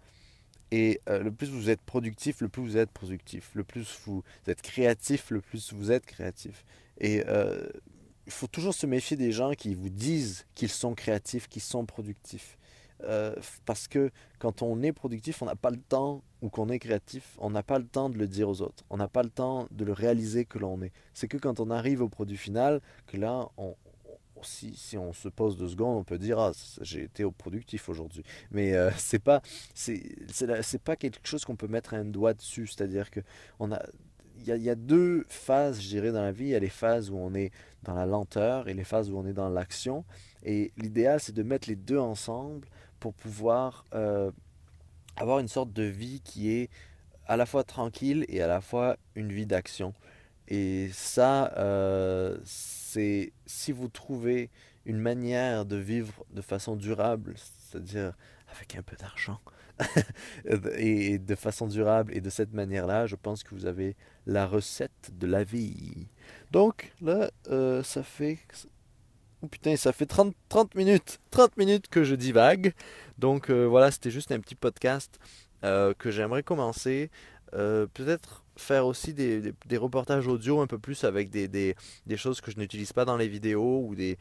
Et 0.71 0.99
euh, 1.07 1.23
le 1.23 1.31
plus 1.31 1.49
vous 1.49 1.69
êtes 1.69 1.81
productif, 1.81 2.41
le 2.41 2.49
plus 2.49 2.61
vous 2.63 2.77
êtes 2.77 2.91
productif. 2.91 3.51
Le 3.53 3.63
plus 3.63 3.99
vous 4.05 4.23
êtes 4.47 4.61
créatif, 4.61 5.29
le 5.29 5.39
plus 5.39 5.71
vous 5.71 5.91
êtes 5.91 6.05
créatif. 6.05 6.65
Et 6.99 7.23
euh, 7.27 7.69
il 8.25 8.31
faut 8.31 8.47
toujours 8.47 8.73
se 8.73 8.85
méfier 8.85 9.15
des 9.15 9.31
gens 9.31 9.53
qui 9.53 9.75
vous 9.75 9.89
disent 9.89 10.45
qu'ils 10.55 10.69
sont 10.69 10.93
créatifs, 10.95 11.47
qu'ils 11.47 11.61
sont 11.61 11.85
productifs. 11.85 12.57
Euh, 13.03 13.35
parce 13.65 13.87
que 13.87 14.11
quand 14.39 14.61
on 14.61 14.81
est 14.81 14.91
productif, 14.91 15.41
on 15.41 15.45
n'a 15.45 15.55
pas 15.55 15.69
le 15.69 15.77
temps, 15.77 16.23
ou 16.41 16.49
qu'on 16.49 16.69
est 16.69 16.79
créatif, 16.79 17.35
on 17.39 17.49
n'a 17.49 17.63
pas 17.63 17.79
le 17.79 17.85
temps 17.85 18.09
de 18.09 18.17
le 18.17 18.27
dire 18.27 18.49
aux 18.49 18.61
autres. 18.61 18.83
On 18.89 18.97
n'a 18.97 19.07
pas 19.07 19.23
le 19.23 19.29
temps 19.29 19.67
de 19.71 19.85
le 19.85 19.93
réaliser 19.93 20.45
que 20.45 20.59
l'on 20.59 20.81
est. 20.81 20.91
C'est 21.13 21.27
que 21.27 21.37
quand 21.37 21.59
on 21.59 21.69
arrive 21.69 22.01
au 22.01 22.09
produit 22.09 22.37
final, 22.37 22.81
que 23.07 23.17
là, 23.17 23.49
on, 23.57 23.75
si, 24.43 24.97
on 24.97 25.13
se 25.13 25.29
pose 25.29 25.57
deux 25.57 25.69
secondes, 25.69 25.97
on 25.97 26.03
peut 26.03 26.17
dire 26.17 26.39
ah 26.39 26.51
j'ai 26.81 27.03
été 27.03 27.23
au 27.23 27.31
productif 27.31 27.89
aujourd'hui. 27.89 28.23
Mais 28.51 28.73
euh, 28.73 28.91
c'est 28.97 29.19
pas 29.19 29.41
c'est 29.73 30.81
pas 30.83 30.95
quelque 30.95 31.25
chose 31.27 31.45
qu'on 31.45 31.55
peut 31.55 31.67
mettre 31.67 31.93
un 31.93 32.05
doigt 32.05 32.33
dessus. 32.33 32.67
C'est-à-dire 32.67 33.11
que 33.11 33.21
on 33.59 33.71
a 33.71 33.81
il 34.39 34.55
y, 34.55 34.59
y, 34.65 34.69
a, 34.69 34.75
deux 34.75 35.25
phases, 35.29 35.81
je 35.81 35.87
dirais, 35.87 36.11
dans 36.11 36.21
la 36.21 36.31
vie. 36.31 36.45
Il 36.45 36.49
y 36.49 36.55
a 36.55 36.59
les 36.59 36.69
phases 36.69 37.09
où 37.09 37.17
on 37.17 37.33
est 37.33 37.51
dans 37.87 37.95
la 37.95 38.05
lenteur 38.05 38.67
et 38.67 38.73
les 38.73 38.83
phases 38.83 39.09
où 39.09 39.17
on 39.17 39.25
est 39.25 39.33
dans 39.33 39.49
l'action. 39.49 40.05
Et 40.43 40.71
l'idéal, 40.77 41.19
c'est 41.19 41.33
de 41.33 41.43
mettre 41.43 41.67
les 41.67 41.75
deux 41.75 41.97
ensemble 41.97 42.67
pour 42.99 43.13
pouvoir 43.13 43.85
euh, 43.95 44.31
avoir 45.15 45.39
une 45.39 45.47
sorte 45.47 45.73
de 45.73 45.83
vie 45.83 46.21
qui 46.21 46.51
est 46.51 46.69
à 47.25 47.37
la 47.37 47.45
fois 47.45 47.63
tranquille 47.63 48.25
et 48.27 48.41
à 48.41 48.47
la 48.47 48.61
fois 48.61 48.97
une 49.15 49.31
vie 49.31 49.45
d'action. 49.45 49.93
Et 50.49 50.89
ça, 50.93 51.53
euh, 51.57 52.37
c'est 52.43 53.33
si 53.45 53.71
vous 53.71 53.87
trouvez 53.87 54.49
une 54.85 54.99
manière 54.99 55.65
de 55.65 55.75
vivre 55.75 56.25
de 56.31 56.41
façon 56.41 56.75
durable, 56.75 57.35
c'est-à-dire 57.37 58.13
avec 58.49 58.75
un 58.75 58.81
peu 58.81 58.95
d'argent, 58.95 59.39
et 60.77 61.19
de 61.19 61.35
façon 61.35 61.67
durable 61.67 62.15
et 62.15 62.21
de 62.21 62.29
cette 62.29 62.53
manière-là, 62.53 63.05
je 63.05 63.15
pense 63.15 63.43
que 63.43 63.53
vous 63.53 63.65
avez 63.65 63.95
la 64.25 64.47
recette 64.47 65.11
de 65.17 65.27
la 65.27 65.43
vie. 65.43 66.07
Donc 66.51 66.91
là, 67.01 67.31
euh, 67.49 67.83
ça 67.83 68.03
fait 68.03 68.39
Oh 69.43 69.47
putain, 69.47 69.75
ça 69.75 69.93
fait 69.93 70.07
30, 70.07 70.33
30 70.49 70.73
minutes, 70.73 71.19
30 71.29 71.57
minutes 71.57 71.87
que 71.89 72.03
je 72.03 72.15
divague. 72.15 72.73
Donc 73.19 73.49
euh, 73.49 73.65
voilà, 73.65 73.91
c'était 73.91 74.09
juste 74.09 74.31
un 74.31 74.39
petit 74.39 74.55
podcast 74.55 75.19
euh, 75.63 75.93
que 75.97 76.09
j'aimerais 76.09 76.43
commencer 76.43 77.09
peut-être 77.51 78.43
faire 78.57 78.85
aussi 78.85 79.13
des, 79.13 79.53
reportages 79.77 80.27
audio 80.27 80.61
un 80.61 80.67
peu 80.67 80.79
plus 80.79 81.03
avec 81.03 81.29
des, 81.29 81.75
choses 82.15 82.41
que 82.41 82.51
je 82.51 82.57
n'utilise 82.57 82.93
pas 82.93 83.05
dans 83.05 83.17
les 83.17 83.27
vidéos 83.27 83.85
ou 83.85 83.95
des, 83.95 84.17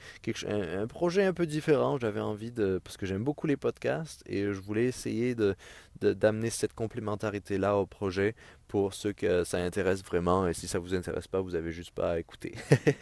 un, 0.47 0.87
projet 0.87 1.25
un 1.25 1.33
peu 1.33 1.47
différent. 1.47 1.99
J'avais 1.99 2.21
envie 2.21 2.53
de... 2.53 2.81
Parce 2.83 2.97
que 2.97 3.07
j'aime 3.07 3.25
beaucoup 3.25 3.47
les 3.47 3.57
podcasts 3.57 4.23
et 4.27 4.43
je 4.43 4.61
voulais 4.61 4.85
essayer 4.85 5.35
de, 5.35 5.55
de- 6.01 6.13
d'amener 6.13 6.51
cette 6.51 6.75
complémentarité-là 6.75 7.77
au 7.77 7.87
projet 7.87 8.35
pour 8.69 8.95
ceux 8.95 9.13
que 9.13 9.45
ça 9.45 9.59
intéresse 9.59 10.05
vraiment. 10.05 10.47
Et 10.47 10.55
si 10.55 10.69
ça 10.69 10.79
vous 10.79 10.95
intéresse 10.95 11.27
pas, 11.27 11.41
vous 11.41 11.55
avez 11.55 11.73
juste 11.73 11.93
pas 11.93 12.13
à 12.13 12.19
écouter. 12.19 12.55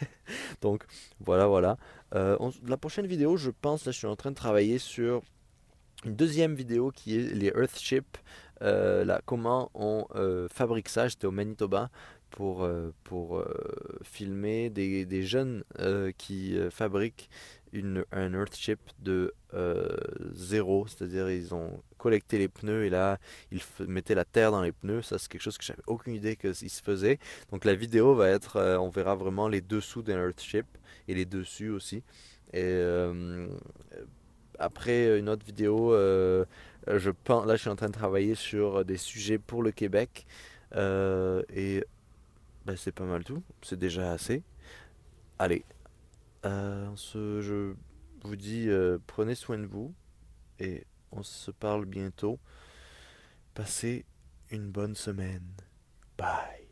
Donc 0.61 0.83
voilà, 1.19 1.47
voilà. 1.47 1.77
Euh, 2.13 2.37
la 2.65 2.77
prochaine 2.77 3.07
vidéo, 3.07 3.37
je 3.37 3.51
pense, 3.51 3.85
là 3.85 3.91
je 3.91 3.97
suis 3.97 4.07
en 4.07 4.15
train 4.15 4.31
de 4.31 4.35
travailler 4.35 4.79
sur 4.79 5.21
une 6.05 6.15
deuxième 6.15 6.55
vidéo 6.55 6.91
qui 6.91 7.17
est 7.17 7.33
les 7.33 7.47
Earthships, 7.47 8.17
euh, 8.17 8.21
là, 8.61 9.21
comment 9.25 9.69
on 9.73 10.05
euh, 10.15 10.47
fabrique 10.49 10.89
ça? 10.89 11.07
J'étais 11.07 11.27
au 11.27 11.31
Manitoba 11.31 11.89
pour, 12.31 12.63
euh, 12.63 12.93
pour 13.03 13.37
euh, 13.37 13.45
filmer 14.03 14.69
des, 14.69 15.05
des 15.05 15.23
jeunes 15.23 15.63
euh, 15.79 16.11
qui 16.17 16.57
euh, 16.57 16.69
fabriquent 16.69 17.29
une, 17.71 18.05
un 18.11 18.33
Earthship 18.33 18.79
de 18.99 19.33
euh, 19.53 19.95
zéro, 20.33 20.87
c'est-à-dire 20.87 21.29
ils 21.29 21.53
ont 21.53 21.81
collecté 21.97 22.37
les 22.37 22.47
pneus 22.47 22.85
et 22.85 22.89
là 22.89 23.19
ils 23.51 23.61
mettaient 23.87 24.15
la 24.15 24.25
terre 24.25 24.51
dans 24.51 24.61
les 24.61 24.71
pneus. 24.71 25.01
Ça 25.01 25.17
c'est 25.17 25.29
quelque 25.29 25.41
chose 25.41 25.57
que 25.57 25.65
j'avais 25.65 25.83
aucune 25.87 26.13
idée 26.13 26.35
que 26.35 26.47
il 26.47 26.69
se 26.69 26.81
faisait. 26.81 27.19
Donc 27.51 27.65
la 27.65 27.75
vidéo 27.75 28.15
va 28.15 28.29
être, 28.29 28.57
euh, 28.57 28.77
on 28.77 28.89
verra 28.89 29.15
vraiment 29.15 29.47
les 29.47 29.61
dessous 29.61 30.01
d'un 30.01 30.17
Earthship 30.17 30.65
et 31.07 31.13
les 31.13 31.25
dessus 31.25 31.69
aussi. 31.69 32.03
Et 32.53 32.63
euh, 32.63 33.47
après 34.59 35.19
une 35.19 35.27
autre 35.27 35.45
vidéo, 35.45 35.93
euh, 35.93 36.45
je 36.87 37.09
pense, 37.11 37.45
là 37.45 37.55
je 37.55 37.61
suis 37.61 37.69
en 37.69 37.75
train 37.75 37.87
de 37.87 37.93
travailler 37.93 38.35
sur 38.35 38.85
des 38.85 38.97
sujets 38.97 39.37
pour 39.37 39.63
le 39.63 39.71
Québec 39.71 40.25
euh, 40.75 41.43
et 41.49 41.83
ben, 42.65 42.75
c'est 42.75 42.91
pas 42.91 43.05
mal 43.05 43.23
tout, 43.23 43.43
c'est 43.61 43.77
déjà 43.79 44.11
assez. 44.11 44.43
Allez, 45.39 45.65
euh, 46.45 46.89
je 46.95 47.73
vous 48.23 48.35
dis 48.35 48.69
euh, 48.69 48.97
prenez 49.07 49.35
soin 49.35 49.57
de 49.57 49.65
vous 49.65 49.93
et 50.59 50.85
on 51.11 51.23
se 51.23 51.51
parle 51.51 51.85
bientôt. 51.85 52.39
Passez 53.53 54.05
une 54.51 54.69
bonne 54.71 54.95
semaine. 54.95 55.47
Bye. 56.17 56.64